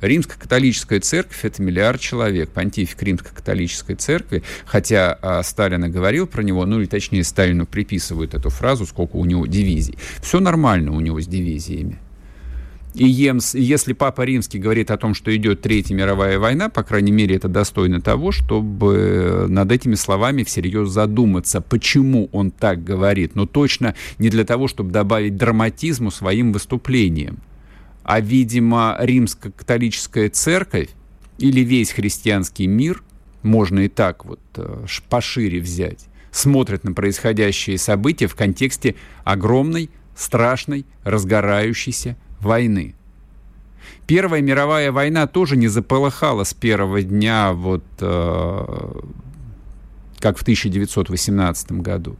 Римско-католическая 0.00 1.00
церковь– 1.00 1.40
это 1.44 1.62
миллиард 1.62 2.00
человек. 2.00 2.50
Понтифик 2.50 3.02
Римско-католической 3.02 3.94
церкви, 3.94 4.42
хотя 4.66 5.18
а, 5.22 5.42
Сталин 5.42 5.90
говорил 5.90 6.26
про 6.26 6.42
него, 6.42 6.64
ну 6.66 6.80
или 6.80 6.86
точнее 6.86 7.24
Сталину 7.24 7.66
приписывают 7.66 8.34
эту 8.34 8.50
фразу, 8.50 8.86
сколько 8.86 9.16
у 9.16 9.24
него 9.24 9.46
дивизий. 9.46 9.98
Все 10.20 10.40
нормально 10.40 10.92
у 10.92 11.00
него 11.00 11.20
с 11.20 11.26
дивизиями. 11.26 11.98
И 12.96 13.06
если 13.06 13.92
Папа 13.92 14.22
Римский 14.22 14.58
говорит 14.58 14.90
о 14.90 14.96
том, 14.96 15.12
что 15.12 15.34
идет 15.36 15.60
Третья 15.60 15.94
мировая 15.94 16.38
война, 16.38 16.70
по 16.70 16.82
крайней 16.82 17.12
мере, 17.12 17.36
это 17.36 17.46
достойно 17.46 18.00
того, 18.00 18.32
чтобы 18.32 19.44
над 19.50 19.70
этими 19.70 19.94
словами 19.96 20.44
всерьез 20.44 20.88
задуматься, 20.88 21.60
почему 21.60 22.30
он 22.32 22.50
так 22.50 22.82
говорит. 22.82 23.34
Но 23.34 23.44
точно 23.44 23.94
не 24.18 24.30
для 24.30 24.46
того, 24.46 24.66
чтобы 24.66 24.92
добавить 24.92 25.36
драматизму 25.36 26.10
своим 26.10 26.54
выступлениям. 26.54 27.40
А, 28.02 28.20
видимо, 28.20 28.96
римско-католическая 28.98 30.30
церковь 30.30 30.88
или 31.36 31.60
весь 31.60 31.90
христианский 31.90 32.66
мир, 32.66 33.02
можно 33.42 33.80
и 33.80 33.88
так 33.88 34.24
вот 34.24 34.40
э, 34.54 34.86
пошире 35.10 35.60
взять, 35.60 36.06
смотрят 36.30 36.82
на 36.84 36.94
происходящие 36.94 37.76
события 37.76 38.26
в 38.26 38.34
контексте 38.34 38.94
огромной, 39.22 39.90
страшной, 40.16 40.86
разгорающейся 41.04 42.16
войны. 42.40 42.94
Первая 44.06 44.40
мировая 44.40 44.92
война 44.92 45.26
тоже 45.26 45.56
не 45.56 45.68
заполыхала 45.68 46.44
с 46.44 46.54
первого 46.54 47.02
дня, 47.02 47.52
вот 47.52 47.84
э, 48.00 49.00
как 50.20 50.38
в 50.38 50.42
1918 50.42 51.72
году. 51.72 52.16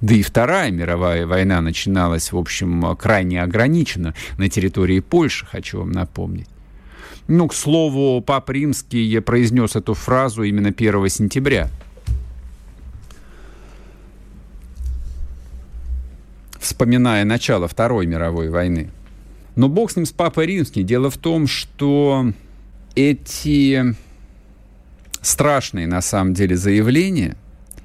Да 0.00 0.14
и 0.14 0.22
Вторая 0.22 0.70
мировая 0.70 1.26
война 1.26 1.60
начиналась, 1.60 2.32
в 2.32 2.36
общем, 2.36 2.96
крайне 2.96 3.42
ограниченно 3.42 4.14
на 4.38 4.48
территории 4.48 5.00
Польши, 5.00 5.46
хочу 5.46 5.78
вам 5.78 5.92
напомнить. 5.92 6.48
Ну, 7.28 7.48
к 7.48 7.54
слову, 7.54 8.20
Папа 8.22 8.50
Римский 8.52 9.20
произнес 9.20 9.76
эту 9.76 9.94
фразу 9.94 10.42
именно 10.42 10.70
1 10.70 11.08
сентября. 11.08 11.70
Вспоминая 16.58 17.24
начало 17.24 17.68
Второй 17.68 18.06
мировой 18.06 18.48
войны. 18.48 18.90
Но 19.56 19.68
бог 19.68 19.90
с 19.90 19.96
ним, 19.96 20.06
с 20.06 20.12
Папой 20.12 20.46
Римским. 20.46 20.86
Дело 20.86 21.10
в 21.10 21.16
том, 21.16 21.46
что 21.46 22.32
эти 22.94 23.94
страшные, 25.20 25.86
на 25.86 26.00
самом 26.00 26.34
деле, 26.34 26.56
заявления, 26.56 27.36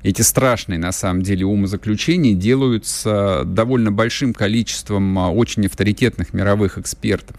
эти 0.04 0.22
страшные, 0.22 0.78
на 0.78 0.92
самом 0.92 1.24
деле, 1.24 1.46
умозаключения 1.46 2.36
делаются 2.36 3.44
довольно 3.46 3.92
большим 3.92 4.34
количеством 4.34 5.18
а, 5.18 5.32
очень 5.32 5.66
авторитетных 5.66 6.34
мировых 6.34 6.78
экспертов. 6.78 7.38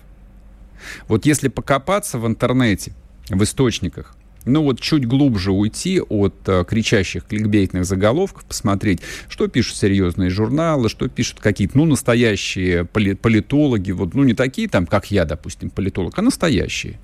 Вот 1.07 1.27
если 1.27 1.49
покопаться 1.49 2.19
в 2.19 2.27
интернете, 2.27 2.93
в 3.29 3.43
источниках, 3.43 4.17
ну 4.47 4.63
вот 4.63 4.81
чуть 4.81 5.07
глубже 5.07 5.51
уйти 5.53 6.01
от 6.01 6.35
э, 6.47 6.65
кричащих 6.67 7.25
кликбейтных 7.25 7.85
заголовков, 7.85 8.45
посмотреть, 8.45 9.01
что 9.29 9.49
пишут 9.49 9.77
серьезные 9.77 10.31
журналы, 10.31 10.89
что 10.89 11.09
пишут 11.09 11.41
какие-то, 11.41 11.77
ну, 11.77 11.85
настоящие 11.85 12.85
политологи, 12.85 13.91
вот, 13.91 14.15
ну, 14.15 14.23
не 14.23 14.35
такие 14.35 14.69
там, 14.69 14.87
как 14.87 15.11
я, 15.11 15.25
допустим, 15.25 15.71
политолог, 15.71 16.17
а 16.19 16.23
настоящие. 16.23 16.99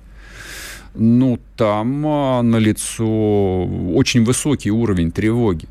Ну, 0.95 1.39
там 1.57 2.05
э, 2.07 2.41
налицо 2.43 3.65
очень 3.93 4.23
высокий 4.23 4.71
уровень 4.71 5.11
тревоги. 5.11 5.67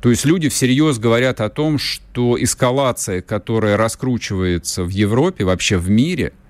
То 0.00 0.10
есть 0.10 0.24
люди 0.24 0.48
всерьез 0.48 0.98
говорят 0.98 1.40
о 1.40 1.48
том, 1.48 1.78
что 1.78 2.40
эскалация, 2.40 3.20
которая 3.20 3.76
раскручивается 3.76 4.84
в 4.84 4.90
Европе, 4.90 5.44
вообще 5.44 5.76
в 5.76 5.90
мире– 5.90 6.32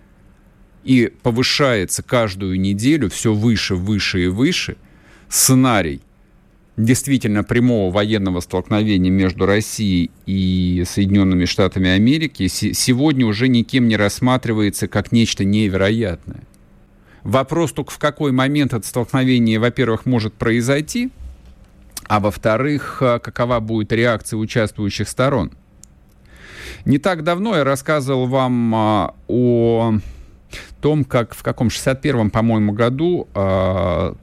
и 0.88 1.12
повышается 1.22 2.02
каждую 2.02 2.58
неделю 2.58 3.10
все 3.10 3.34
выше, 3.34 3.74
выше 3.74 4.24
и 4.24 4.26
выше 4.28 4.78
сценарий 5.28 6.00
действительно 6.78 7.44
прямого 7.44 7.92
военного 7.92 8.40
столкновения 8.40 9.10
между 9.10 9.44
Россией 9.44 10.10
и 10.24 10.84
Соединенными 10.88 11.44
Штатами 11.44 11.90
Америки 11.90 12.46
сегодня 12.48 13.26
уже 13.26 13.48
никем 13.48 13.86
не 13.86 13.98
рассматривается 13.98 14.88
как 14.88 15.12
нечто 15.12 15.44
невероятное. 15.44 16.44
Вопрос 17.22 17.72
только 17.72 17.90
в 17.92 17.98
какой 17.98 18.32
момент 18.32 18.72
это 18.72 18.86
столкновение, 18.86 19.58
во-первых, 19.58 20.06
может 20.06 20.32
произойти, 20.32 21.10
а 22.06 22.18
во-вторых, 22.18 23.02
а, 23.02 23.18
какова 23.18 23.60
будет 23.60 23.92
реакция 23.92 24.38
участвующих 24.38 25.06
сторон. 25.06 25.52
Не 26.86 26.96
так 26.96 27.24
давно 27.24 27.56
я 27.56 27.64
рассказывал 27.64 28.26
вам 28.26 28.74
а, 28.74 29.14
о 29.26 29.98
том, 30.80 31.04
как 31.04 31.34
в 31.34 31.42
каком 31.42 31.68
61-м, 31.68 32.30
по-моему, 32.30 32.72
году 32.72 33.28
э, 33.34 34.14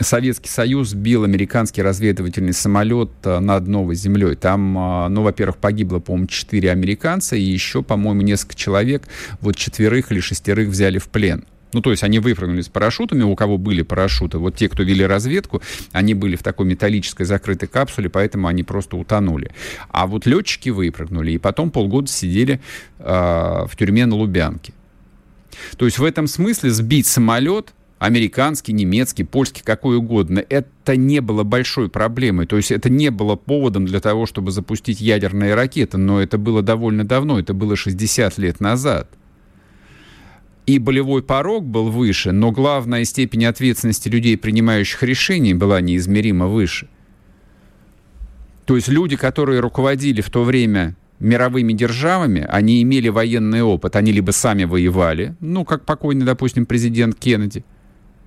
Советский 0.00 0.48
Союз 0.48 0.90
сбил 0.90 1.24
американский 1.24 1.82
разведывательный 1.82 2.52
самолет 2.52 3.10
э, 3.24 3.38
над 3.38 3.66
Новой 3.66 3.94
Землей. 3.94 4.34
Там, 4.34 4.76
э, 4.76 5.08
ну, 5.08 5.22
во-первых, 5.22 5.58
погибло, 5.58 5.98
по-моему, 6.00 6.26
четыре 6.26 6.70
американца, 6.70 7.36
и 7.36 7.42
еще, 7.42 7.82
по-моему, 7.82 8.22
несколько 8.22 8.56
человек, 8.56 9.04
вот 9.40 9.56
четверых 9.56 10.10
или 10.10 10.20
шестерых 10.20 10.68
взяли 10.68 10.98
в 10.98 11.08
плен. 11.08 11.44
Ну, 11.72 11.80
то 11.80 11.90
есть 11.90 12.04
они 12.04 12.20
выпрыгнули 12.20 12.60
с 12.60 12.68
парашютами, 12.68 13.24
у 13.24 13.34
кого 13.34 13.58
были 13.58 13.82
парашюты. 13.82 14.38
Вот 14.38 14.54
те, 14.54 14.68
кто 14.68 14.84
вели 14.84 15.04
разведку, 15.04 15.60
они 15.90 16.14
были 16.14 16.36
в 16.36 16.42
такой 16.42 16.66
металлической 16.66 17.24
закрытой 17.24 17.66
капсуле, 17.66 18.08
поэтому 18.08 18.46
они 18.46 18.62
просто 18.62 18.96
утонули. 18.96 19.50
А 19.88 20.06
вот 20.06 20.24
летчики 20.24 20.68
выпрыгнули, 20.68 21.32
и 21.32 21.38
потом 21.38 21.72
полгода 21.72 22.06
сидели 22.06 22.60
э, 23.00 23.04
в 23.04 23.70
тюрьме 23.76 24.06
на 24.06 24.14
Лубянке. 24.14 24.72
То 25.76 25.84
есть 25.84 25.98
в 25.98 26.04
этом 26.04 26.26
смысле 26.26 26.70
сбить 26.70 27.06
самолет 27.06 27.74
американский, 27.98 28.72
немецкий, 28.72 29.24
польский, 29.24 29.62
какой 29.64 29.96
угодно, 29.96 30.44
это 30.48 30.96
не 30.96 31.20
было 31.20 31.42
большой 31.42 31.88
проблемой. 31.88 32.46
То 32.46 32.56
есть 32.56 32.70
это 32.70 32.90
не 32.90 33.10
было 33.10 33.36
поводом 33.36 33.86
для 33.86 34.00
того, 34.00 34.26
чтобы 34.26 34.50
запустить 34.50 35.00
ядерные 35.00 35.54
ракеты, 35.54 35.96
но 35.96 36.20
это 36.20 36.36
было 36.38 36.62
довольно 36.62 37.04
давно, 37.04 37.38
это 37.38 37.54
было 37.54 37.76
60 37.76 38.38
лет 38.38 38.60
назад. 38.60 39.08
И 40.66 40.78
болевой 40.78 41.22
порог 41.22 41.64
был 41.66 41.90
выше, 41.90 42.32
но 42.32 42.50
главная 42.50 43.04
степень 43.04 43.44
ответственности 43.44 44.08
людей, 44.08 44.36
принимающих 44.38 45.02
решения, 45.02 45.54
была 45.54 45.80
неизмеримо 45.80 46.46
выше. 46.46 46.88
То 48.64 48.76
есть 48.76 48.88
люди, 48.88 49.16
которые 49.16 49.60
руководили 49.60 50.22
в 50.22 50.30
то 50.30 50.42
время 50.42 50.96
мировыми 51.24 51.72
державами, 51.72 52.46
они 52.48 52.82
имели 52.82 53.08
военный 53.08 53.62
опыт, 53.62 53.96
они 53.96 54.12
либо 54.12 54.30
сами 54.30 54.64
воевали, 54.64 55.34
ну, 55.40 55.64
как 55.64 55.84
покойный, 55.84 56.26
допустим, 56.26 56.66
президент 56.66 57.16
Кеннеди, 57.16 57.64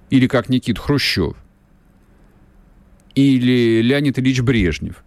или 0.09 0.27
как 0.27 0.49
Никит 0.49 0.79
Хрущев, 0.79 1.35
или 3.15 3.81
Леонид 3.81 4.17
Ильич 4.19 4.41
Брежнев. 4.41 5.03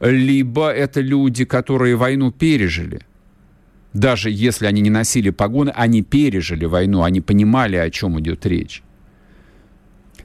Либо 0.00 0.70
это 0.70 1.00
люди, 1.00 1.44
которые 1.44 1.96
войну 1.96 2.32
пережили. 2.32 3.00
Даже 3.92 4.30
если 4.30 4.66
они 4.66 4.80
не 4.80 4.90
носили 4.90 5.30
погоны, 5.30 5.70
они 5.70 6.02
пережили 6.02 6.64
войну, 6.64 7.02
они 7.02 7.20
понимали, 7.20 7.76
о 7.76 7.90
чем 7.90 8.18
идет 8.18 8.46
речь 8.46 8.82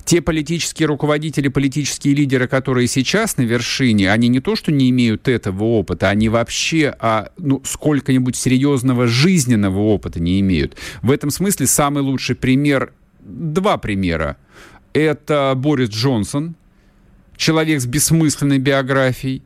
те 0.10 0.24
политические 0.24 0.88
руководители, 0.88 1.50
политические 1.50 2.16
лидеры, 2.16 2.48
которые 2.48 2.88
сейчас 2.88 3.38
на 3.38 3.44
вершине, 3.44 4.12
они 4.12 4.28
не 4.28 4.40
то, 4.40 4.56
что 4.56 4.72
не 4.72 4.90
имеют 4.90 5.28
этого 5.28 5.64
опыта, 5.66 6.10
они 6.10 6.30
вообще 6.30 6.96
а, 7.00 7.30
ну, 7.38 7.62
сколько-нибудь 7.64 8.36
серьезного 8.36 9.06
жизненного 9.06 9.78
опыта 9.78 10.20
не 10.20 10.40
имеют. 10.40 10.76
В 11.04 11.12
этом 11.12 11.30
смысле 11.30 11.68
самый 11.68 12.02
лучший 12.02 12.36
пример, 12.36 12.92
два 13.20 13.78
примера. 13.78 14.38
Это 14.94 15.54
Борис 15.56 15.90
Джонсон, 15.90 16.56
человек 17.38 17.80
с 17.80 17.86
бессмысленной 17.86 18.58
биографией, 18.58 19.44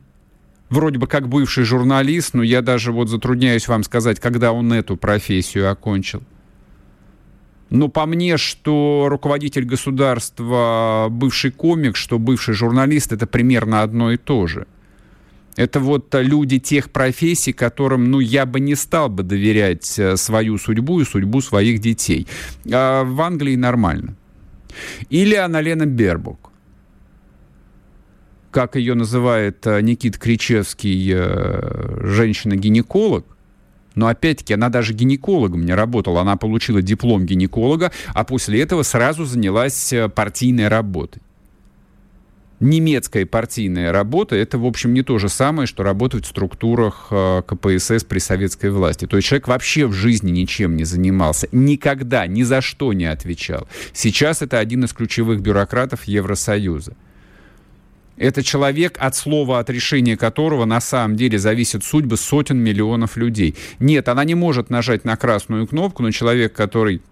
вроде 0.70 0.98
бы 0.98 1.06
как 1.06 1.28
бывший 1.28 1.64
журналист, 1.64 2.32
но 2.32 2.42
я 2.42 2.62
даже 2.62 2.90
вот 2.90 3.10
затрудняюсь 3.10 3.68
вам 3.68 3.82
сказать, 3.82 4.18
когда 4.18 4.50
он 4.52 4.72
эту 4.72 4.96
профессию 4.96 5.70
окончил. 5.70 6.22
Но 7.74 7.88
по 7.88 8.06
мне, 8.06 8.36
что 8.36 9.08
руководитель 9.10 9.64
государства, 9.64 11.08
бывший 11.10 11.50
комик, 11.50 11.96
что 11.96 12.20
бывший 12.20 12.54
журналист, 12.54 13.12
это 13.12 13.26
примерно 13.26 13.82
одно 13.82 14.12
и 14.12 14.16
то 14.16 14.46
же. 14.46 14.66
Это 15.56 15.80
вот 15.80 16.14
люди 16.14 16.60
тех 16.60 16.90
профессий, 16.90 17.52
которым, 17.52 18.12
ну, 18.12 18.20
я 18.20 18.46
бы 18.46 18.60
не 18.60 18.76
стал 18.76 19.08
бы 19.08 19.24
доверять 19.24 19.98
э, 19.98 20.16
свою 20.16 20.58
судьбу 20.58 21.00
и 21.00 21.04
судьбу 21.04 21.40
своих 21.40 21.80
детей. 21.80 22.28
А 22.72 23.02
в 23.02 23.20
Англии 23.20 23.56
нормально. 23.56 24.14
Или 25.10 25.34
Аналена 25.34 25.86
Бербук. 25.86 26.52
Как 28.52 28.76
ее 28.76 28.94
называет 28.94 29.66
э, 29.66 29.80
Никит 29.82 30.16
Кричевский, 30.16 31.12
э, 31.12 31.98
женщина-гинеколог, 32.02 33.33
но 33.94 34.08
опять-таки 34.08 34.54
она 34.54 34.68
даже 34.68 34.92
гинекологом 34.92 35.64
не 35.64 35.74
работала. 35.74 36.20
Она 36.20 36.36
получила 36.36 36.82
диплом 36.82 37.26
гинеколога, 37.26 37.92
а 38.12 38.24
после 38.24 38.60
этого 38.60 38.82
сразу 38.82 39.24
занялась 39.24 39.92
э, 39.92 40.08
партийной 40.08 40.68
работой. 40.68 41.22
Немецкая 42.60 43.26
партийная 43.26 43.92
работа– 43.92 44.36
это, 44.36 44.58
в 44.58 44.64
общем, 44.64 44.94
не 44.94 45.02
то 45.02 45.18
же 45.18 45.28
самое, 45.28 45.66
что 45.66 45.82
работать 45.82 46.24
в 46.24 46.28
структурах 46.28 47.08
э, 47.10 47.42
КПСС 47.46 48.04
при 48.04 48.20
советской 48.20 48.70
власти. 48.70 49.06
То 49.06 49.16
есть 49.16 49.28
человек 49.28 49.48
вообще 49.48 49.86
в 49.86 49.92
жизни 49.92 50.30
ничем 50.30 50.76
не 50.76 50.84
занимался, 50.84 51.48
никогда, 51.52 52.26
ни 52.26 52.42
за 52.42 52.60
что 52.60 52.92
не 52.92 53.06
отвечал. 53.06 53.66
Сейчас 53.92 54.40
это 54.40 54.60
один 54.60 54.84
из 54.84 54.92
ключевых 54.92 55.40
бюрократов 55.40 56.04
Евросоюза. 56.04 56.94
Это 58.16 58.42
человек, 58.42 58.96
от 59.00 59.16
слова, 59.16 59.58
от 59.58 59.70
решения 59.70 60.16
которого 60.16 60.64
на 60.64 60.80
самом 60.80 61.16
деле 61.16 61.38
зависят 61.38 61.84
судьбы 61.84 62.16
сотен 62.16 62.58
миллионов 62.58 63.16
людей. 63.16 63.56
Нет, 63.80 64.08
она 64.08 64.24
не 64.24 64.34
может 64.34 64.70
нажать 64.70 65.04
на 65.04 65.16
красную 65.16 65.66
кнопку, 65.66 66.02
но 66.02 66.10
человек, 66.12 66.52
который 66.52 67.02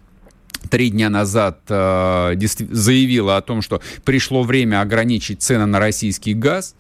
три 0.71 0.91
дня 0.91 1.11
назад 1.11 1.61
э, 1.69 2.35
заявила 2.71 3.37
о 3.37 3.43
том, 3.43 3.63
что 3.63 3.81
пришло 4.05 4.43
время 4.45 4.81
ограничить 4.81 5.43
цены 5.43 5.67
на 5.67 5.81
российский 5.81 6.35
газ, 6.35 6.77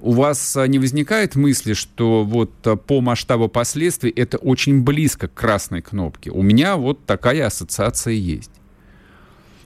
у 0.00 0.12
вас 0.12 0.56
э, 0.56 0.66
не 0.68 0.78
возникает 0.78 1.34
мысли, 1.34 1.72
что 1.72 2.24
вот 2.24 2.52
э, 2.66 2.76
по 2.76 3.00
масштабу 3.00 3.48
последствий 3.48 4.10
это 4.10 4.38
очень 4.38 4.82
близко 4.82 5.26
к 5.26 5.34
красной 5.34 5.82
кнопке? 5.82 6.30
У 6.30 6.42
меня 6.42 6.76
вот 6.76 7.04
такая 7.04 7.46
ассоциация 7.46 8.14
есть. 8.14 8.50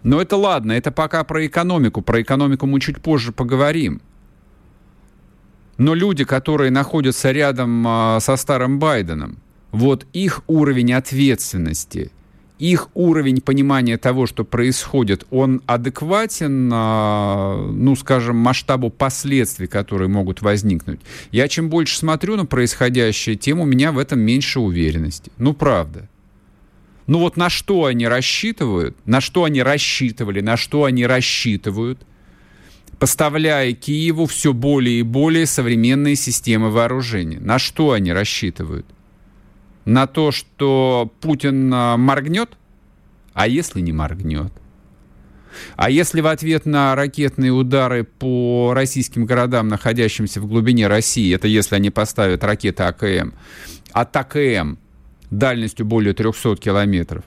Но 0.03 0.21
это 0.21 0.37
ладно, 0.37 0.73
это 0.73 0.91
пока 0.91 1.23
про 1.25 1.47
экономику. 1.47 2.03
Про 2.03 2.23
экономику 2.23 2.67
мы 2.67 2.81
чуть 2.81 3.01
позже 3.01 3.33
поговорим. 3.33 4.01
Но 5.79 5.95
люди, 5.95 6.25
которые 6.25 6.71
находятся 6.71 7.31
рядом 7.31 7.85
а, 7.87 8.21
со 8.21 8.37
старым 8.37 8.79
Байденом, 8.79 9.38
вот 9.71 10.07
их 10.12 10.43
уровень 10.47 10.93
ответственности, 10.93 12.12
их 12.59 12.88
уровень 12.95 13.41
понимания 13.41 13.97
того, 13.97 14.27
что 14.27 14.45
происходит, 14.45 15.27
он 15.31 15.62
адекватен, 15.67 16.71
а, 16.73 17.71
ну, 17.73 17.97
скажем, 17.97 18.37
масштабу 18.37 18.91
последствий, 18.91 19.67
которые 19.67 20.09
могут 20.09 20.43
возникнуть. 20.43 21.01
Я 21.31 21.49
чем 21.49 21.69
больше 21.71 21.97
смотрю 21.97 22.37
на 22.37 22.45
происходящее, 22.45 23.37
тем 23.37 23.61
у 23.61 23.65
меня 23.65 23.93
в 23.93 23.99
этом 23.99 24.21
меньше 24.21 24.61
уверенности. 24.61 25.33
Ну, 25.38 25.55
правда. 25.55 26.09
Ну 27.12 27.18
вот 27.18 27.37
на 27.37 27.51
что 27.51 27.85
они 27.85 28.09
рассчитывают, 28.09 28.96
на 29.05 29.20
что 29.20 29.44
они 29.44 29.62
рассчитывали, 29.62 30.40
на 30.40 30.57
что 30.57 30.85
они 30.85 31.05
рассчитывают, 31.05 32.01
поставляя 32.98 33.75
Киеву 33.75 34.25
все 34.25 34.55
более 34.55 35.01
и 35.01 35.03
более 35.03 35.44
современные 35.44 36.16
системы 36.16 36.70
вооружения. 36.70 37.38
На 37.38 37.59
что 37.59 37.92
они 37.92 38.14
рассчитывают? 38.14 38.87
На 39.85 40.07
то, 40.07 40.33
что 40.33 41.12
Путин 41.20 41.70
а, 41.75 41.98
моргнет? 41.98 42.57
А 43.35 43.46
если 43.46 43.83
не 43.83 43.92
моргнет? 43.92 44.55
А 45.77 45.90
если 45.90 46.22
в 46.22 46.27
ответ 46.27 46.64
на 46.64 46.94
ракетные 46.94 47.53
удары 47.53 48.05
по 48.05 48.72
российским 48.75 49.27
городам, 49.27 49.68
находящимся 49.68 50.40
в 50.40 50.46
глубине 50.46 50.87
России, 50.87 51.35
это 51.35 51.46
если 51.46 51.75
они 51.75 51.90
поставят 51.90 52.42
ракеты 52.42 52.85
АКМ, 52.85 53.35
от 53.92 54.16
АКМ 54.16 54.79
дальностью 55.33 55.87
более 55.87 56.14
300 56.14 56.57
километров. 56.57 57.25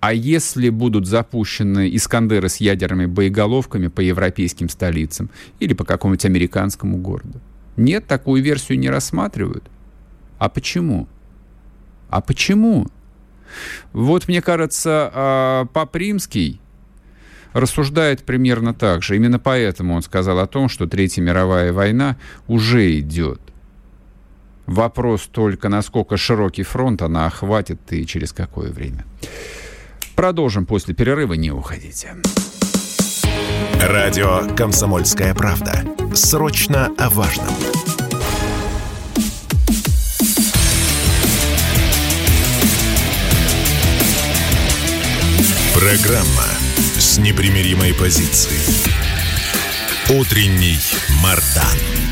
А 0.00 0.12
если 0.12 0.68
будут 0.70 1.06
запущены 1.06 1.94
Искандеры 1.94 2.48
с 2.48 2.58
ядерными 2.58 3.06
боеголовками 3.06 3.88
по 3.88 4.00
европейским 4.00 4.68
столицам 4.68 5.30
или 5.58 5.74
по 5.74 5.84
какому-нибудь 5.84 6.24
американскому 6.24 6.98
городу? 6.98 7.40
Нет, 7.76 8.06
такую 8.06 8.42
версию 8.42 8.78
не 8.78 8.90
рассматривают. 8.90 9.64
А 10.38 10.48
почему? 10.48 11.08
А 12.10 12.20
почему? 12.20 12.86
Вот, 13.92 14.28
мне 14.28 14.40
кажется, 14.40 15.10
а, 15.12 15.64
Папримский 15.66 16.60
рассуждает 17.52 18.24
примерно 18.24 18.74
так 18.74 19.02
же. 19.02 19.16
Именно 19.16 19.38
поэтому 19.38 19.94
он 19.94 20.02
сказал 20.02 20.38
о 20.38 20.46
том, 20.46 20.68
что 20.68 20.86
Третья 20.86 21.22
мировая 21.22 21.72
война 21.72 22.16
уже 22.46 22.98
идет. 22.98 23.40
Вопрос 24.68 25.30
только, 25.32 25.70
насколько 25.70 26.18
широкий 26.18 26.62
фронт 26.62 27.00
она 27.00 27.26
охватит 27.26 27.80
и 27.90 28.04
через 28.04 28.34
какое 28.34 28.70
время. 28.70 29.06
Продолжим 30.14 30.66
после 30.66 30.94
перерыва, 30.94 31.32
не 31.32 31.50
уходите. 31.50 32.14
Радио 33.80 34.42
«Комсомольская 34.54 35.34
правда». 35.34 35.84
Срочно 36.12 36.92
о 36.98 37.08
важном. 37.08 37.48
Программа 45.74 46.44
с 46.98 47.16
непримиримой 47.16 47.94
позицией. 47.94 48.84
Утренний 50.10 50.76
Мардан. 51.22 52.07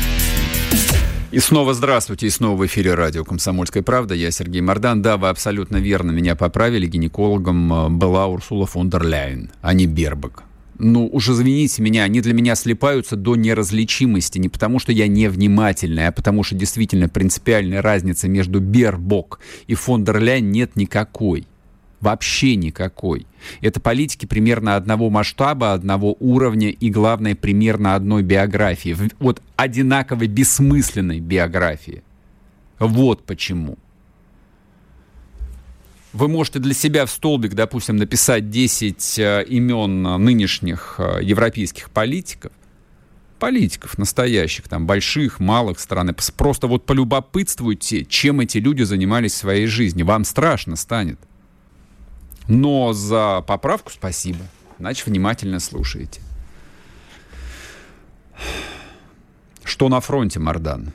И 1.37 1.39
снова 1.39 1.75
здравствуйте, 1.75 2.25
и 2.25 2.31
снова 2.31 2.57
в 2.57 2.65
эфире 2.65 2.95
радио 2.95 3.23
«Комсомольская 3.23 3.83
правда». 3.83 4.15
Я 4.15 4.31
Сергей 4.31 4.61
Мордан. 4.61 5.03
Да, 5.03 5.17
вы 5.17 5.29
абсолютно 5.29 5.77
верно 5.77 6.09
меня 6.09 6.35
поправили. 6.35 6.87
Гинекологом 6.87 7.71
э, 7.71 7.89
была 7.89 8.25
Урсула 8.25 8.65
фон 8.65 8.89
дер 8.89 9.03
Ляйен, 9.03 9.51
а 9.61 9.75
не 9.75 9.85
Бербак. 9.85 10.45
Ну, 10.79 11.07
уж 11.07 11.29
извините 11.29 11.83
меня, 11.83 12.05
они 12.05 12.21
для 12.21 12.33
меня 12.33 12.55
слепаются 12.55 13.15
до 13.15 13.35
неразличимости. 13.35 14.39
Не 14.39 14.49
потому, 14.49 14.79
что 14.79 14.91
я 14.91 15.07
невнимательный, 15.07 16.07
а 16.07 16.11
потому, 16.11 16.41
что 16.41 16.55
действительно 16.55 17.07
принципиальной 17.07 17.81
разницы 17.81 18.27
между 18.27 18.59
Бербок 18.59 19.39
и 19.67 19.75
фон 19.75 20.03
дер 20.03 20.19
Ляйен 20.19 20.49
нет 20.49 20.75
никакой. 20.75 21.45
Вообще 21.99 22.55
никакой. 22.55 23.25
Это 23.61 23.79
политики 23.79 24.25
примерно 24.25 24.75
одного 24.75 25.09
масштаба, 25.09 25.73
одного 25.73 26.15
уровня 26.19 26.69
и, 26.69 26.89
главное, 26.89 27.35
примерно 27.35 27.95
одной 27.95 28.21
биографии. 28.21 28.95
Вот 29.19 29.41
одинаковой 29.55 30.27
бессмысленной 30.27 31.19
биографии. 31.19 32.03
Вот 32.77 33.23
почему. 33.23 33.77
Вы 36.13 36.27
можете 36.27 36.59
для 36.59 36.73
себя 36.73 37.05
в 37.05 37.11
столбик, 37.11 37.53
допустим, 37.53 37.97
написать 37.97 38.49
10 38.49 39.19
э, 39.19 39.43
имен 39.47 40.03
нынешних 40.23 40.95
э, 40.99 41.19
европейских 41.21 41.91
политиков, 41.91 42.51
политиков 43.39 43.97
настоящих, 43.97 44.67
там, 44.67 44.87
больших, 44.87 45.39
малых 45.39 45.79
стран, 45.79 46.15
просто 46.35 46.67
вот 46.67 46.85
полюбопытствуйте, 46.85 48.05
чем 48.05 48.39
эти 48.39 48.57
люди 48.57 48.83
занимались 48.83 49.33
в 49.33 49.37
своей 49.37 49.67
жизни. 49.67 50.03
Вам 50.03 50.23
страшно 50.23 50.75
станет. 50.75 51.19
Но 52.47 52.93
за 52.93 53.43
поправку 53.45 53.91
спасибо. 53.91 54.39
Значит, 54.79 55.07
внимательно 55.07 55.59
слушаете. 55.59 56.21
Что 59.63 59.89
на 59.89 59.99
фронте, 59.99 60.39
Мардан? 60.39 60.91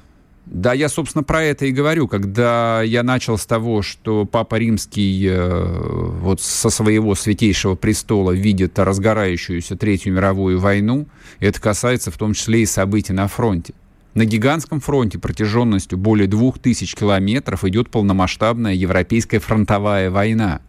Да, 0.47 0.73
я, 0.73 0.89
собственно, 0.89 1.23
про 1.23 1.43
это 1.43 1.67
и 1.67 1.73
говорю. 1.73 2.09
Когда 2.09 2.83
я 2.83 3.03
начал 3.03 3.39
с 3.39 3.47
того, 3.47 3.83
что 3.83 4.25
Папа 4.25 4.57
Римский 4.57 5.29
э, 5.29 6.19
вот 6.21 6.41
со 6.41 6.69
своего 6.69 7.15
святейшего 7.15 7.75
престола 7.75 8.33
видит 8.33 8.79
разгорающуюся 8.79 9.77
Третью 9.77 10.15
мировую 10.15 10.59
войну, 10.59 11.07
это 11.39 11.61
касается 11.61 12.11
в 12.11 12.19
том 12.19 12.35
числе 12.35 12.63
и 12.63 12.67
событий 12.67 13.13
на 13.13 13.29
фронте. 13.29 13.75
На 14.15 14.25
гигантском 14.25 14.81
фронте 14.81 15.19
протяженностью 15.19 15.97
более 15.97 16.27
двух 16.27 16.59
тысяч 16.59 16.95
километров 16.95 17.65
идет 17.65 17.89
полномасштабная 17.89 18.75
европейская 18.75 19.39
фронтовая 19.39 20.11
война. 20.11 20.61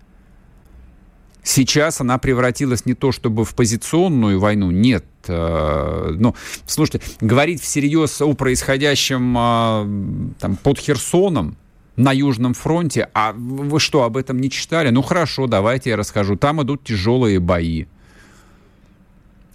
Сейчас 1.44 2.00
она 2.00 2.18
превратилась 2.18 2.86
не 2.86 2.94
то 2.94 3.12
чтобы 3.12 3.44
в 3.44 3.54
позиционную 3.54 4.40
войну, 4.40 4.72
нет. 4.72 5.06
Э, 5.28 6.16
ну, 6.18 6.36
слушайте, 6.66 7.02
говорить 7.20 7.62
всерьез 7.62 8.22
о 8.22 8.34
происходящем 8.34 9.38
э, 9.38 10.34
там, 10.40 10.56
под 10.56 10.80
Херсоном, 10.80 11.58
на 11.96 12.12
Южном 12.12 12.54
фронте, 12.54 13.10
а 13.14 13.34
вы 13.34 13.80
что, 13.80 14.04
об 14.04 14.18
этом 14.18 14.40
не 14.40 14.50
читали? 14.50 14.90
Ну 14.90 15.02
хорошо, 15.02 15.48
давайте 15.48 15.92
я 15.92 15.98
расскажу. 15.98 16.36
Там 16.36 16.62
идут 16.64 16.84
тяжелые 16.84 17.40
бои. 17.40 17.86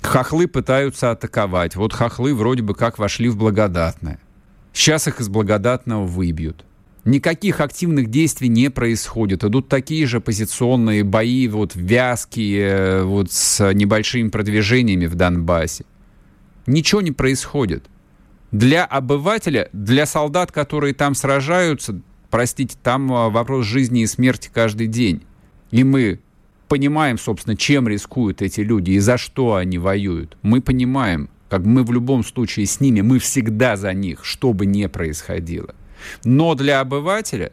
Хохлы 0.02 0.46
пытаются 0.46 1.10
атаковать. 1.10 1.74
Вот 1.74 1.92
хохлы 1.92 2.34
вроде 2.34 2.62
бы 2.62 2.74
как 2.74 2.98
вошли 2.98 3.28
в 3.28 3.36
благодатное. 3.36 4.20
Сейчас 4.72 5.08
их 5.08 5.20
из 5.20 5.28
благодатного 5.28 6.04
выбьют. 6.04 6.64
Никаких 7.08 7.60
активных 7.60 8.10
действий 8.10 8.50
не 8.50 8.68
происходит. 8.68 9.42
Идут 9.42 9.70
такие 9.70 10.04
же 10.04 10.20
позиционные 10.20 11.04
бои, 11.04 11.48
вот 11.48 11.74
вязкие, 11.74 13.02
вот 13.04 13.32
с 13.32 13.72
небольшими 13.72 14.28
продвижениями 14.28 15.06
в 15.06 15.14
Донбассе. 15.14 15.86
Ничего 16.66 17.00
не 17.00 17.12
происходит. 17.12 17.86
Для 18.52 18.84
обывателя, 18.84 19.70
для 19.72 20.04
солдат, 20.04 20.52
которые 20.52 20.92
там 20.92 21.14
сражаются, 21.14 21.98
простите, 22.28 22.76
там 22.82 23.10
а, 23.10 23.30
вопрос 23.30 23.64
жизни 23.64 24.02
и 24.02 24.06
смерти 24.06 24.50
каждый 24.52 24.86
день. 24.86 25.22
И 25.70 25.84
мы 25.84 26.20
понимаем, 26.68 27.16
собственно, 27.16 27.56
чем 27.56 27.88
рискуют 27.88 28.42
эти 28.42 28.60
люди 28.60 28.90
и 28.90 28.98
за 28.98 29.16
что 29.16 29.54
они 29.54 29.78
воюют. 29.78 30.36
Мы 30.42 30.60
понимаем, 30.60 31.30
как 31.48 31.64
мы 31.64 31.84
в 31.84 31.90
любом 31.90 32.22
случае 32.22 32.66
с 32.66 32.80
ними, 32.80 33.00
мы 33.00 33.18
всегда 33.18 33.78
за 33.78 33.94
них, 33.94 34.26
что 34.26 34.52
бы 34.52 34.66
ни 34.66 34.84
происходило. 34.84 35.74
Но 36.24 36.54
для 36.54 36.80
обывателя, 36.80 37.52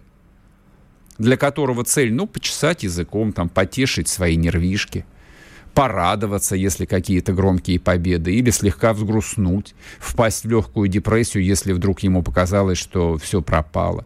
для 1.18 1.38
которого 1.38 1.84
цель, 1.84 2.14
ну, 2.14 2.28
почесать 2.28 2.84
языком, 2.84 3.34
там, 3.34 3.50
потешить 3.50 4.08
свои 4.08 4.36
нервишки, 4.36 5.06
порадоваться, 5.74 6.56
если 6.56 6.86
какие-то 6.86 7.34
громкие 7.34 7.80
победы, 7.80 8.34
или 8.34 8.50
слегка 8.50 8.94
взгрустнуть, 8.94 9.76
впасть 10.00 10.46
в 10.46 10.50
легкую 10.50 10.88
депрессию, 10.88 11.44
если 11.44 11.74
вдруг 11.74 12.00
ему 12.00 12.24
показалось, 12.24 12.78
что 12.78 13.18
все 13.18 13.42
пропало. 13.42 14.06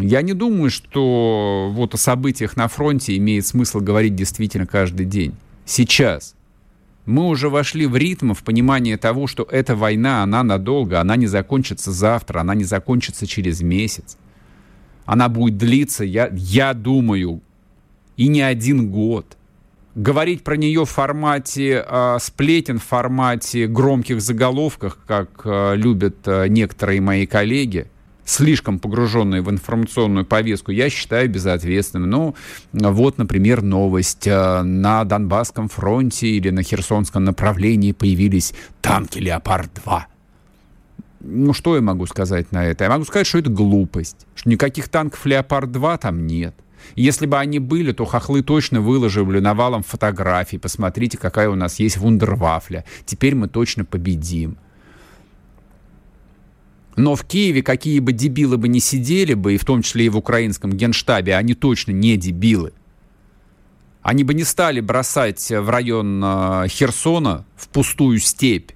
Я 0.00 0.22
не 0.22 0.34
думаю, 0.34 0.70
что 0.70 1.70
вот 1.72 1.94
о 1.94 1.96
событиях 1.96 2.56
на 2.56 2.68
фронте 2.68 3.16
имеет 3.16 3.46
смысл 3.46 3.80
говорить 3.80 4.14
действительно 4.14 4.66
каждый 4.66 5.06
день. 5.06 5.34
Сейчас. 5.64 6.34
Мы 7.08 7.26
уже 7.28 7.48
вошли 7.48 7.86
в 7.86 7.96
ритм, 7.96 8.34
в 8.34 8.42
понимание 8.42 8.98
того, 8.98 9.26
что 9.26 9.48
эта 9.50 9.74
война, 9.74 10.22
она 10.22 10.42
надолго, 10.42 11.00
она 11.00 11.16
не 11.16 11.26
закончится 11.26 11.90
завтра, 11.90 12.40
она 12.40 12.54
не 12.54 12.64
закончится 12.64 13.26
через 13.26 13.62
месяц. 13.62 14.18
Она 15.06 15.30
будет 15.30 15.56
длиться, 15.56 16.04
я, 16.04 16.28
я 16.34 16.74
думаю, 16.74 17.40
и 18.18 18.28
не 18.28 18.42
один 18.42 18.90
год. 18.90 19.38
Говорить 19.94 20.44
про 20.44 20.58
нее 20.58 20.84
в 20.84 20.90
формате 20.90 21.82
э, 21.88 22.18
сплетен, 22.20 22.78
в 22.78 22.84
формате 22.84 23.68
громких 23.68 24.20
заголовках, 24.20 24.98
как 25.06 25.30
э, 25.46 25.76
любят 25.76 26.16
э, 26.26 26.48
некоторые 26.48 27.00
мои 27.00 27.24
коллеги– 27.24 27.86
слишком 28.28 28.78
погруженные 28.78 29.42
в 29.42 29.50
информационную 29.50 30.26
повестку, 30.26 30.70
я 30.70 30.90
считаю 30.90 31.28
безответственным. 31.30 32.10
Ну, 32.10 32.34
вот, 32.72 33.18
например, 33.18 33.62
новость. 33.62 34.26
Э, 34.26 34.62
на 34.62 35.04
Донбасском 35.04 35.68
фронте 35.68 36.28
или 36.28 36.50
на 36.50 36.62
Херсонском 36.62 37.24
направлении 37.24 37.92
появились 37.92 38.54
танки 38.80 39.18
«Леопард-2». 39.18 40.02
Ну, 41.20 41.52
что 41.52 41.74
я 41.74 41.82
могу 41.82 42.06
сказать 42.06 42.52
на 42.52 42.64
это? 42.64 42.84
Я 42.84 42.90
могу 42.90 43.04
сказать, 43.04 43.26
что 43.26 43.38
это 43.38 43.50
глупость, 43.50 44.26
что 44.34 44.48
никаких 44.48 44.88
танков 44.88 45.26
«Леопард-2» 45.26 45.98
там 45.98 46.26
нет. 46.26 46.54
Если 46.94 47.26
бы 47.26 47.38
они 47.38 47.58
были, 47.58 47.92
то 47.92 48.04
хохлы 48.04 48.42
точно 48.42 48.80
выложили 48.80 49.40
навалом 49.40 49.82
фотографий. 49.82 50.58
Посмотрите, 50.58 51.18
какая 51.18 51.48
у 51.50 51.54
нас 51.54 51.80
есть 51.80 51.96
вундервафля. 51.96 52.84
Теперь 53.04 53.34
мы 53.34 53.48
точно 53.48 53.84
победим. 53.84 54.58
Но 56.98 57.14
в 57.14 57.24
Киеве 57.24 57.62
какие 57.62 58.00
бы 58.00 58.12
дебилы 58.12 58.56
бы 58.56 58.66
не 58.66 58.80
сидели 58.80 59.34
бы, 59.34 59.54
и 59.54 59.56
в 59.56 59.64
том 59.64 59.82
числе 59.82 60.06
и 60.06 60.08
в 60.08 60.16
украинском 60.16 60.72
генштабе, 60.72 61.36
они 61.36 61.54
точно 61.54 61.92
не 61.92 62.16
дебилы. 62.16 62.72
Они 64.02 64.24
бы 64.24 64.34
не 64.34 64.42
стали 64.42 64.80
бросать 64.80 65.48
в 65.48 65.68
район 65.68 66.20
э, 66.24 66.66
Херсона 66.68 67.44
в 67.54 67.68
пустую 67.68 68.18
степь, 68.18 68.72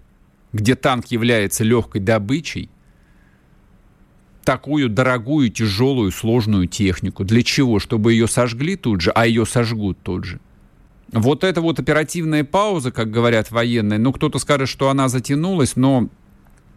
где 0.53 0.77
танк 0.77 1.07
является 1.07 1.65
легкой 1.65 2.01
добычей, 2.01 2.71
такую 4.45 4.89
дорогую, 4.89 5.49
тяжелую, 5.49 6.13
сложную 6.13 6.69
технику. 6.69 7.25
Для 7.25 7.43
чего? 7.43 7.81
Чтобы 7.81 8.13
ее 8.13 8.29
сожгли 8.29 8.77
тут 8.77 9.01
же, 9.01 9.11
а 9.11 9.27
ее 9.27 9.47
сожгут 9.47 9.99
тут 10.01 10.25
же. 10.25 10.41
Вот 11.11 11.43
эта 11.43 11.61
вот 11.61 11.81
оперативная 11.81 12.45
пауза, 12.45 12.93
как 12.93 13.11
говорят 13.11 13.51
военные, 13.51 13.99
ну, 13.99 14.13
кто-то 14.13 14.39
скажет, 14.39 14.69
что 14.69 14.91
она 14.91 15.09
затянулась, 15.09 15.75
но 15.75 16.09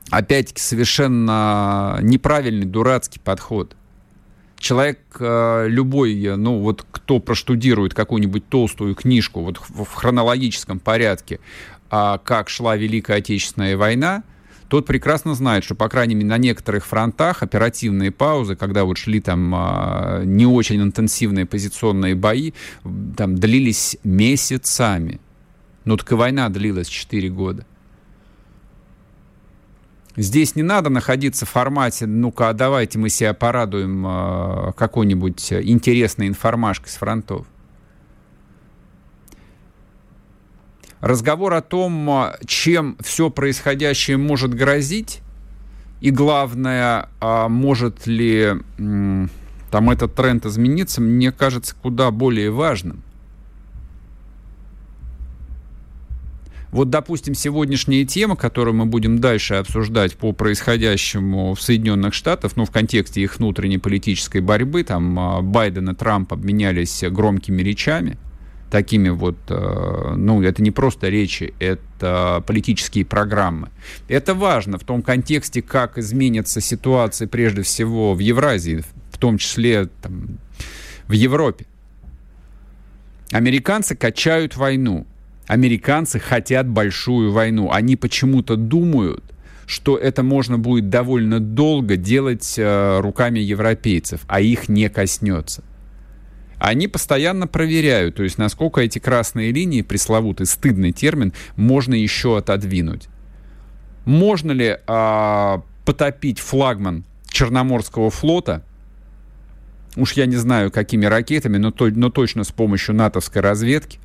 опять-таки, 0.10 0.62
совершенно 0.62 2.00
неправильный, 2.02 2.66
дурацкий 2.66 3.20
подход. 3.20 3.76
Человек 4.58 5.00
э, 5.20 5.66
любой, 5.68 6.36
ну 6.38 6.60
вот 6.60 6.86
кто 6.92 7.20
проштудирует 7.20 7.94
какую-нибудь 7.94 8.48
толстую 8.48 8.96
книжку 8.96 9.42
вот 9.42 9.60
в, 9.60 9.94
хронологическом 9.94 10.80
порядке, 10.80 11.40
а 11.90 12.18
как 12.18 12.50
шла 12.50 12.76
Великая 12.76 13.18
Отечественная 13.18 13.78
война, 13.78 14.24
тот 14.68 14.88
прекрасно 14.88 15.36
знает, 15.36 15.64
что, 15.64 15.76
по 15.76 15.88
крайней 15.90 16.16
мере, 16.16 16.28
на 16.28 16.38
некоторых 16.38 16.86
фронтах 16.86 17.44
оперативные 17.44 18.12
паузы, 18.12 18.56
когда 18.56 18.86
вот 18.86 18.98
шли 18.98 19.20
там 19.20 19.54
а, 19.54 20.24
не 20.24 20.48
очень 20.48 20.82
интенсивные 20.82 21.46
позиционные 21.46 22.16
бои, 22.16 22.54
там 23.16 23.36
длились 23.36 23.98
месяцами. 24.04 25.20
Ну, 25.84 25.98
так 25.98 26.12
и 26.12 26.16
война 26.16 26.50
длилась 26.50 26.88
4 26.88 27.30
года. 27.30 27.66
Здесь 30.18 30.56
не 30.56 30.64
надо 30.64 30.90
находиться 30.90 31.46
в 31.46 31.50
формате, 31.50 32.06
ну-ка, 32.06 32.54
давайте 32.54 32.98
мы 32.98 33.10
себя 33.10 33.34
порадуем 33.34 34.06
э, 34.08 34.72
какой-нибудь 34.78 35.52
интересной 35.52 36.28
информашкой 36.28 36.90
с 36.90 36.96
фронтов. 36.96 37.46
Разговор 41.02 41.54
о 41.54 41.62
том, 41.62 42.32
чем 42.48 42.98
все 43.02 43.30
происходящее 43.30 44.18
может 44.18 44.54
грозить, 44.54 45.22
и 46.00 46.12
главное, 46.12 47.10
а 47.20 47.50
может 47.50 48.08
ли 48.08 48.54
там 48.78 49.90
этот 49.90 50.16
тренд 50.16 50.46
измениться, 50.46 51.02
мне 51.02 51.32
кажется 51.32 51.76
куда 51.76 52.10
более 52.12 52.52
важным. 52.52 53.04
Вот, 56.76 56.90
допустим, 56.90 57.36
сегодняшняя 57.36 58.04
тема, 58.04 58.36
которую 58.36 58.76
мы 58.76 58.86
будем 58.86 59.20
дальше 59.20 59.54
обсуждать 59.54 60.18
по 60.18 60.34
происходящему 60.34 61.56
в 61.56 61.62
Соединенных 61.62 62.14
Штатах, 62.14 62.58
ну, 62.58 62.66
в 62.66 62.72
контексте 62.72 63.22
их 63.22 63.38
внутренней 63.38 63.78
политической 63.78 64.42
борьбы, 64.42 64.84
там 64.84 65.18
а, 65.18 65.42
Байден 65.42 65.92
и 65.92 65.96
Трамп 65.96 66.34
обменялись 66.34 67.02
громкими 67.10 67.62
речами, 67.62 68.18
такими 68.70 69.08
вот, 69.08 69.38
э, 69.48 70.16
ну, 70.18 70.42
это 70.44 70.62
не 70.62 70.72
просто 70.72 71.08
речи, 71.08 71.54
это 71.60 72.44
политические 72.46 73.06
программы. 73.06 73.70
Это 74.10 74.34
важно 74.34 74.78
в 74.78 74.84
том 74.84 75.02
контексте, 75.02 75.62
как 75.62 75.98
изменится 75.98 76.60
ситуация 76.60 77.30
прежде 77.30 77.62
всего 77.62 78.14
в 78.14 78.20
Евразии, 78.20 78.84
в 79.14 79.18
том 79.18 79.38
числе 79.38 79.86
там, 80.02 80.40
в 81.08 81.14
Европе. 81.14 81.68
Американцы 83.32 83.96
качают 83.96 84.58
войну. 84.58 85.08
Американцы 85.48 86.20
хотят 86.20 86.68
большую 86.68 87.32
войну. 87.32 87.72
Они 87.72 87.96
почему-то 87.96 88.56
думают, 88.56 89.24
что 89.68 89.98
это 89.98 90.24
можно 90.24 90.58
будет 90.58 90.90
довольно 90.90 91.40
долго 91.40 91.98
делать 91.98 92.56
э, 92.58 93.00
руками 93.00 93.40
европейцев, 93.40 94.22
а 94.28 94.42
их 94.42 94.70
не 94.70 94.90
коснется. 94.90 95.64
Они 96.58 96.88
постоянно 96.88 97.48
проверяют, 97.48 98.16
то 98.16 98.24
есть 98.24 98.38
насколько 98.38 98.82
эти 98.82 98.98
красные 99.00 99.52
линии, 99.52 99.82
пресловутый 99.82 100.46
стыдный 100.46 100.92
термин, 100.92 101.34
можно 101.58 101.94
еще 101.94 102.38
отодвинуть. 102.38 103.08
Можно 104.06 104.52
ли 104.52 104.78
э, 104.88 105.58
потопить 105.86 106.40
флагман 106.40 107.04
Черноморского 107.28 108.10
флота? 108.10 108.64
Уж 109.96 110.14
я 110.14 110.26
не 110.26 110.38
знаю, 110.38 110.72
какими 110.72 111.06
ракетами, 111.06 111.58
но, 111.58 111.72
то, 111.72 111.88
но 111.88 112.10
точно 112.10 112.44
с 112.44 112.52
помощью 112.52 112.96
натовской 112.96 113.42
разведки 113.42 114.00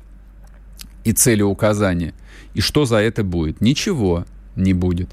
и 1.03 1.13
цели 1.13 1.41
указания. 1.41 2.13
И 2.53 2.61
что 2.61 2.85
за 2.85 2.97
это 2.97 3.23
будет? 3.23 3.61
Ничего 3.61 4.25
не 4.55 4.73
будет. 4.73 5.09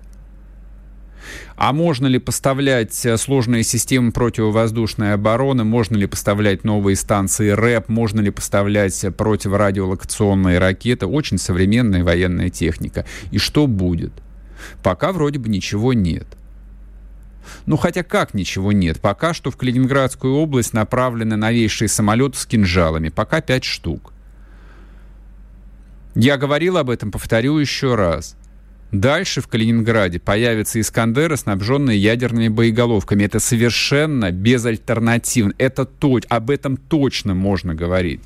А 1.56 1.72
можно 1.72 2.06
ли 2.06 2.18
поставлять 2.18 3.04
э, 3.04 3.16
сложные 3.16 3.64
системы 3.64 4.12
противовоздушной 4.12 5.12
обороны? 5.12 5.64
Можно 5.64 5.96
ли 5.96 6.06
поставлять 6.06 6.64
новые 6.64 6.96
станции 6.96 7.50
РЭП? 7.50 7.88
Можно 7.88 8.20
ли 8.20 8.30
поставлять 8.30 9.04
противорадиолокационные 9.16 10.58
ракеты? 10.58 11.06
Очень 11.06 11.38
современная 11.38 12.04
военная 12.04 12.48
техника. 12.48 13.04
И 13.30 13.38
что 13.38 13.66
будет? 13.66 14.12
Пока 14.82 15.12
вроде 15.12 15.38
бы 15.38 15.48
ничего 15.48 15.92
нет. 15.92 16.26
Ну, 17.66 17.76
хотя 17.76 18.02
как 18.02 18.34
ничего 18.34 18.72
нет. 18.72 19.00
Пока 19.00 19.34
что 19.34 19.50
в 19.50 19.56
Калининградскую 19.56 20.34
область 20.34 20.74
направлены 20.74 21.36
новейшие 21.36 21.88
самолеты 21.88 22.38
с 22.38 22.46
кинжалами. 22.46 23.08
Пока 23.08 23.40
пять 23.40 23.64
штук. 23.64 24.12
Я 26.20 26.36
говорил 26.36 26.76
об 26.78 26.90
этом, 26.90 27.12
повторю 27.12 27.58
еще 27.58 27.94
раз. 27.94 28.36
Дальше 28.90 29.40
в 29.40 29.46
Калининграде 29.46 30.18
появятся 30.18 30.80
«Искандеры», 30.80 31.36
снабженные 31.36 31.96
ядерными 31.96 32.48
боеголовками. 32.48 33.22
Это 33.22 33.38
совершенно 33.38 34.32
безальтернативно. 34.32 35.54
Это 35.58 35.84
то, 35.84 36.18
об 36.28 36.50
этом 36.50 36.76
точно 36.76 37.34
можно 37.34 37.72
говорить. 37.72 38.20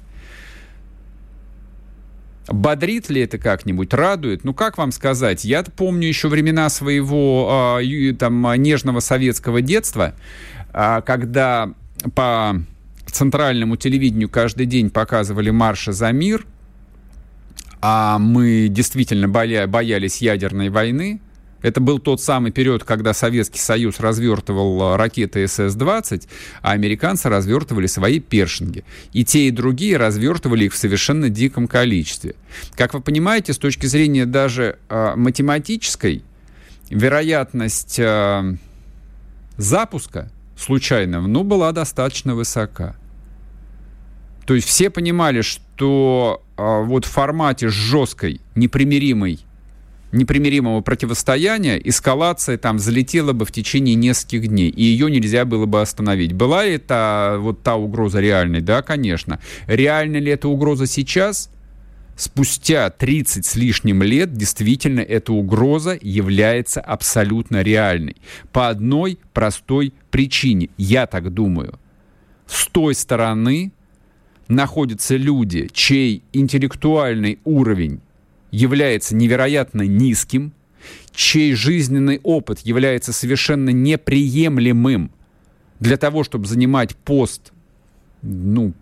Бодрит 2.48 3.10
ли 3.10 3.20
это 3.20 3.36
как-нибудь, 3.36 3.92
радует? 3.92 4.42
Ну, 4.42 4.54
как 4.54 4.78
вам 4.78 4.90
сказать? 4.90 5.44
Я 5.44 5.62
помню 5.62 6.08
еще 6.08 6.28
времена 6.28 6.70
своего 6.70 7.78
э, 7.78 8.14
там, 8.14 8.54
нежного 8.54 9.00
советского 9.00 9.60
детства, 9.60 10.14
э, 10.72 11.02
когда 11.04 11.74
по 12.14 12.56
центральному 13.04 13.76
телевидению 13.76 14.30
каждый 14.30 14.64
день 14.64 14.88
показывали 14.88 15.50
«Марша 15.50 15.92
за 15.92 16.10
мир», 16.10 16.46
а 17.82 18.18
мы 18.18 18.68
действительно 18.68 19.28
боя, 19.28 19.66
боялись 19.66 20.22
ядерной 20.22 20.70
войны. 20.70 21.20
Это 21.62 21.80
был 21.80 21.98
тот 21.98 22.20
самый 22.20 22.52
период, 22.52 22.84
когда 22.84 23.12
Советский 23.12 23.58
Союз 23.58 24.00
развертывал 24.00 24.96
ракеты 24.96 25.44
СС-20, 25.44 26.28
а 26.62 26.72
американцы 26.72 27.28
развертывали 27.28 27.86
свои 27.86 28.20
першинги. 28.20 28.84
И 29.12 29.24
те, 29.24 29.48
и 29.48 29.50
другие 29.50 29.96
развертывали 29.96 30.64
их 30.64 30.72
в 30.72 30.76
совершенно 30.76 31.28
диком 31.28 31.68
количестве. 31.68 32.36
Как 32.76 32.94
вы 32.94 33.00
понимаете, 33.00 33.52
с 33.52 33.58
точки 33.58 33.86
зрения 33.86 34.26
даже 34.26 34.78
э, 34.88 35.14
математической, 35.16 36.22
вероятность 36.88 37.98
э, 37.98 38.56
запуска 39.56 40.30
случайного, 40.56 41.26
ну, 41.26 41.42
была 41.42 41.72
достаточно 41.72 42.34
высока. 42.34 42.96
То 44.46 44.54
есть 44.54 44.66
все 44.66 44.90
понимали, 44.90 45.42
что 45.42 46.42
вот 46.82 47.04
в 47.04 47.08
формате 47.08 47.68
жесткой, 47.68 48.40
непримиримой, 48.54 49.40
непримиримого 50.12 50.80
противостояния 50.82 51.76
эскалация 51.78 52.58
там 52.58 52.76
взлетела 52.76 53.32
бы 53.32 53.44
в 53.44 53.52
течение 53.52 53.94
нескольких 53.94 54.46
дней, 54.48 54.68
и 54.68 54.82
ее 54.84 55.10
нельзя 55.10 55.44
было 55.44 55.66
бы 55.66 55.80
остановить. 55.80 56.32
Была 56.32 56.64
ли 56.64 56.74
это 56.74 57.36
вот 57.38 57.62
та 57.62 57.76
угроза 57.76 58.20
реальной? 58.20 58.60
Да, 58.60 58.82
конечно. 58.82 59.40
Реальна 59.66 60.18
ли 60.18 60.30
эта 60.30 60.48
угроза 60.48 60.86
сейчас? 60.86 61.50
Спустя 62.14 62.90
30 62.90 63.44
с 63.44 63.56
лишним 63.56 64.02
лет 64.02 64.34
действительно 64.34 65.00
эта 65.00 65.32
угроза 65.32 65.98
является 66.00 66.80
абсолютно 66.80 67.62
реальной. 67.62 68.16
По 68.52 68.68
одной 68.68 69.18
простой 69.32 69.94
причине, 70.10 70.68
я 70.76 71.06
так 71.06 71.32
думаю. 71.32 71.78
С 72.46 72.66
той 72.66 72.94
стороны 72.94 73.72
находятся 74.54 75.16
люди, 75.16 75.68
чей 75.72 76.22
интеллектуальный 76.32 77.38
уровень 77.44 78.00
является 78.50 79.14
невероятно 79.16 79.82
низким, 79.82 80.52
чей 81.12 81.54
жизненный 81.54 82.20
опыт 82.22 82.60
является 82.60 83.12
совершенно 83.12 83.70
неприемлемым 83.70 85.10
для 85.80 85.96
того, 85.96 86.24
чтобы 86.24 86.46
занимать 86.46 86.96
пост, 86.96 87.52
ну, 88.22 88.72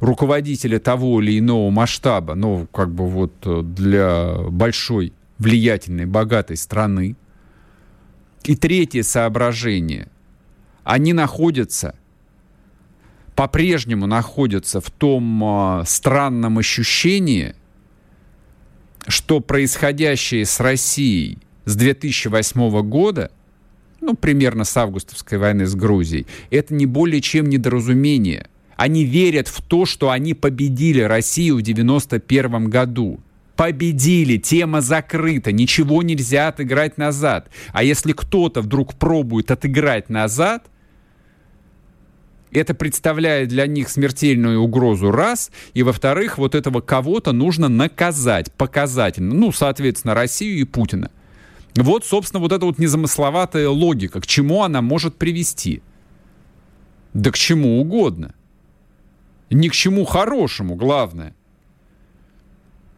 руководителя 0.00 0.78
того 0.78 1.20
или 1.20 1.38
иного 1.38 1.70
масштаба, 1.70 2.34
но 2.34 2.66
как 2.72 2.92
бы 2.92 3.06
вот 3.08 3.32
э, 3.44 3.62
для 3.62 4.34
большой, 4.50 5.12
влиятельной, 5.38 6.06
богатой 6.06 6.56
страны. 6.56 7.16
И 8.44 8.54
третье 8.54 9.02
соображение. 9.02 10.08
Они 10.84 11.12
находятся– 11.12 11.96
по-прежнему 13.36 14.06
находятся 14.06 14.80
в 14.80 14.90
том 14.90 15.44
э, 15.44 15.84
странном 15.86 16.58
ощущении, 16.58 17.54
что 19.06 19.40
происходящее 19.40 20.46
с 20.46 20.58
Россией 20.58 21.38
с 21.66 21.76
2008 21.76 22.80
года, 22.88 23.30
ну, 24.00 24.14
примерно 24.14 24.64
с 24.64 24.74
августовской 24.76 25.36
войны 25.36 25.66
с 25.66 25.74
Грузией, 25.74 26.26
это 26.50 26.72
не 26.74 26.86
более 26.86 27.20
чем 27.20 27.50
недоразумение. 27.50 28.48
Они 28.76 29.04
верят 29.04 29.48
в 29.48 29.62
то, 29.62 29.84
что 29.84 30.10
они 30.10 30.32
победили 30.32 31.02
Россию 31.02 31.56
в 31.56 31.62
91 31.62 32.70
году. 32.70 33.20
Победили, 33.54 34.38
тема 34.38 34.80
закрыта, 34.80 35.52
ничего 35.52 36.02
нельзя 36.02 36.48
отыграть 36.48 36.96
назад. 36.96 37.48
А 37.72 37.82
если 37.82 38.12
кто-то 38.12 38.62
вдруг 38.62 38.94
пробует 38.94 39.50
отыграть 39.50 40.08
назад– 40.08 40.64
это 42.56 42.74
представляет 42.74 43.48
для 43.48 43.66
них 43.66 43.88
смертельную 43.88 44.60
угрозу, 44.60 45.10
раз, 45.10 45.50
и, 45.74 45.82
во-вторых, 45.82 46.38
вот 46.38 46.54
этого 46.54 46.80
кого-то 46.80 47.32
нужно 47.32 47.68
наказать, 47.68 48.52
показательно, 48.52 49.34
ну, 49.34 49.52
соответственно, 49.52 50.14
Россию 50.14 50.60
и 50.60 50.64
Путина. 50.64 51.10
Вот, 51.76 52.06
собственно, 52.06 52.40
вот 52.40 52.52
эта 52.52 52.64
вот 52.64 52.78
незамысловатая 52.78 53.68
логика, 53.68 54.20
к 54.20 54.26
чему 54.26 54.62
она 54.62 54.80
может 54.80 55.16
привести. 55.16 55.82
Да 57.12 57.30
к 57.30 57.36
чему 57.36 57.80
угодно. 57.80 58.34
Ни 59.50 59.68
к 59.68 59.72
чему 59.72 60.04
хорошему, 60.04 60.74
главное. 60.74 61.34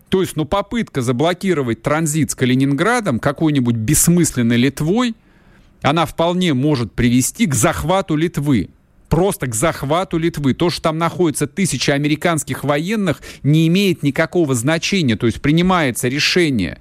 То 0.09 0.21
есть, 0.21 0.37
ну, 0.37 0.45
попытка 0.45 1.03
заблокировать 1.03 1.83
транзит 1.83 2.31
с 2.31 2.35
Калининградом 2.35 3.19
какой-нибудь 3.19 3.75
бессмысленной 3.75 4.57
Литвой, 4.57 5.15
она 5.83 6.07
вполне 6.07 6.55
может 6.55 6.93
привести 6.93 7.47
к 7.47 7.55
захвату 7.55 8.17
Литвы 8.17 8.71
просто 9.09 9.47
к 9.47 9.55
захвату 9.55 10.19
Литвы. 10.19 10.55
То, 10.55 10.71
что 10.71 10.83
там 10.83 10.99
находится 10.99 11.47
тысячи 11.47 11.91
американских 11.91 12.65
военных, 12.65 13.21
не 13.43 13.67
имеет 13.69 14.03
никакого 14.03 14.55
значения. 14.55 15.17
То 15.17 15.27
есть 15.27 15.41
принимается 15.41 16.09
решение 16.09 16.79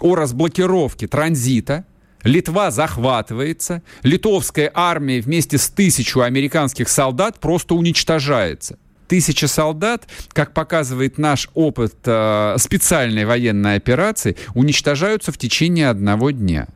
о 0.00 0.14
разблокировке 0.14 1.08
транзита, 1.08 1.84
Литва 2.24 2.70
захватывается, 2.70 3.82
литовская 4.02 4.70
армия 4.74 5.20
вместе 5.20 5.56
с 5.56 5.68
тысячу 5.68 6.20
американских 6.20 6.88
солдат 6.88 7.38
просто 7.38 7.74
уничтожается. 7.74 8.76
Тысяча 9.06 9.48
солдат, 9.48 10.06
как 10.32 10.52
показывает 10.52 11.16
наш 11.16 11.48
опыт 11.54 11.94
э, 12.04 12.56
специальной 12.58 13.24
военной 13.24 13.76
операции, 13.76 14.36
уничтожаются 14.54 15.32
в 15.32 15.38
течение 15.38 15.88
одного 15.88 16.30
дня. 16.30 16.68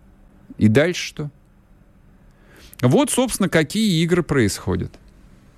И 0.58 0.68
дальше 0.68 1.08
что? 1.08 1.30
Вот, 2.82 3.10
собственно, 3.10 3.48
какие 3.48 4.02
игры 4.02 4.22
происходят. 4.22 4.92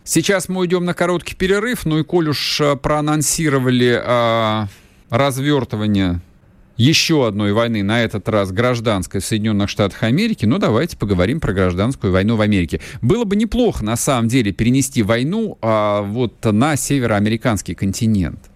Сейчас 0.05 0.51
мы 0.51 0.61
уйдем 0.61 0.85
на 0.85 0.93
короткий 0.93 1.35
перерыв, 1.35 1.87
ну 1.87 1.99
и 1.99 2.05
коль 2.05 2.29
уж 2.29 2.61
э, 2.61 2.77
проанонсировали 2.77 3.99
э, 4.05 4.66
развертывание 5.09 6.20
еще 6.77 7.27
одной 7.27 7.53
войны, 7.53 7.83
на 7.83 8.03
этот 8.03 8.29
раз 8.29 8.51
гражданской 8.51 9.20
в 9.20 9.25
Соединенных 9.25 9.70
Штатах 9.70 10.03
Америки, 10.03 10.45
ну 10.45 10.59
давайте 10.59 10.97
поговорим 10.97 11.41
про 11.41 11.53
гражданскую 11.53 12.12
войну 12.12 12.37
в 12.37 12.41
Америке. 12.41 12.81
Было 13.01 13.25
бы 13.25 13.37
неплохо, 13.37 13.85
на 13.85 13.97
самом 13.97 14.29
деле, 14.29 14.53
перенести 14.53 15.03
войну 15.03 15.57
э, 15.62 16.01
вот 16.05 16.45
на 16.45 16.77
североамериканский 16.77 17.75
континент. 17.75 18.51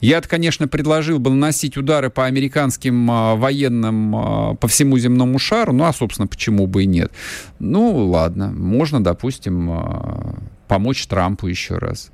Я, 0.00 0.20
конечно, 0.20 0.68
предложил 0.68 1.18
бы 1.18 1.30
наносить 1.30 1.76
удары 1.76 2.10
по 2.10 2.26
американским 2.26 3.10
а, 3.10 3.34
военным 3.34 4.14
а, 4.14 4.54
по 4.54 4.68
всему 4.68 4.96
земному 4.98 5.38
шару, 5.38 5.72
ну 5.72 5.84
а, 5.84 5.92
собственно, 5.92 6.28
почему 6.28 6.66
бы 6.66 6.84
и 6.84 6.86
нет. 6.86 7.10
Ну, 7.58 8.06
ладно, 8.06 8.52
можно, 8.52 9.02
допустим, 9.02 9.70
а, 9.70 10.38
помочь 10.68 11.06
Трампу 11.06 11.48
еще 11.48 11.78
раз. 11.78 12.10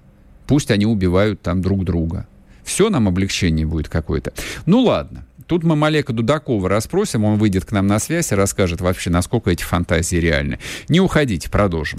Пусть 0.46 0.70
они 0.70 0.86
убивают 0.86 1.42
там 1.42 1.60
друг 1.60 1.84
друга. 1.84 2.26
Все 2.64 2.88
нам 2.88 3.08
облегчение 3.08 3.66
будет 3.66 3.88
какое-то. 3.88 4.32
Ну, 4.64 4.80
ладно. 4.80 5.26
Тут 5.46 5.62
мы 5.62 5.76
Малека 5.76 6.14
Дудакова 6.14 6.70
расспросим, 6.70 7.24
он 7.24 7.38
выйдет 7.38 7.66
к 7.66 7.72
нам 7.72 7.86
на 7.86 7.98
связь 7.98 8.32
и 8.32 8.34
расскажет 8.34 8.80
вообще, 8.80 9.10
насколько 9.10 9.50
эти 9.50 9.62
фантазии 9.62 10.16
реальны. 10.16 10.58
Не 10.88 11.00
уходите, 11.00 11.50
продолжим. 11.50 11.98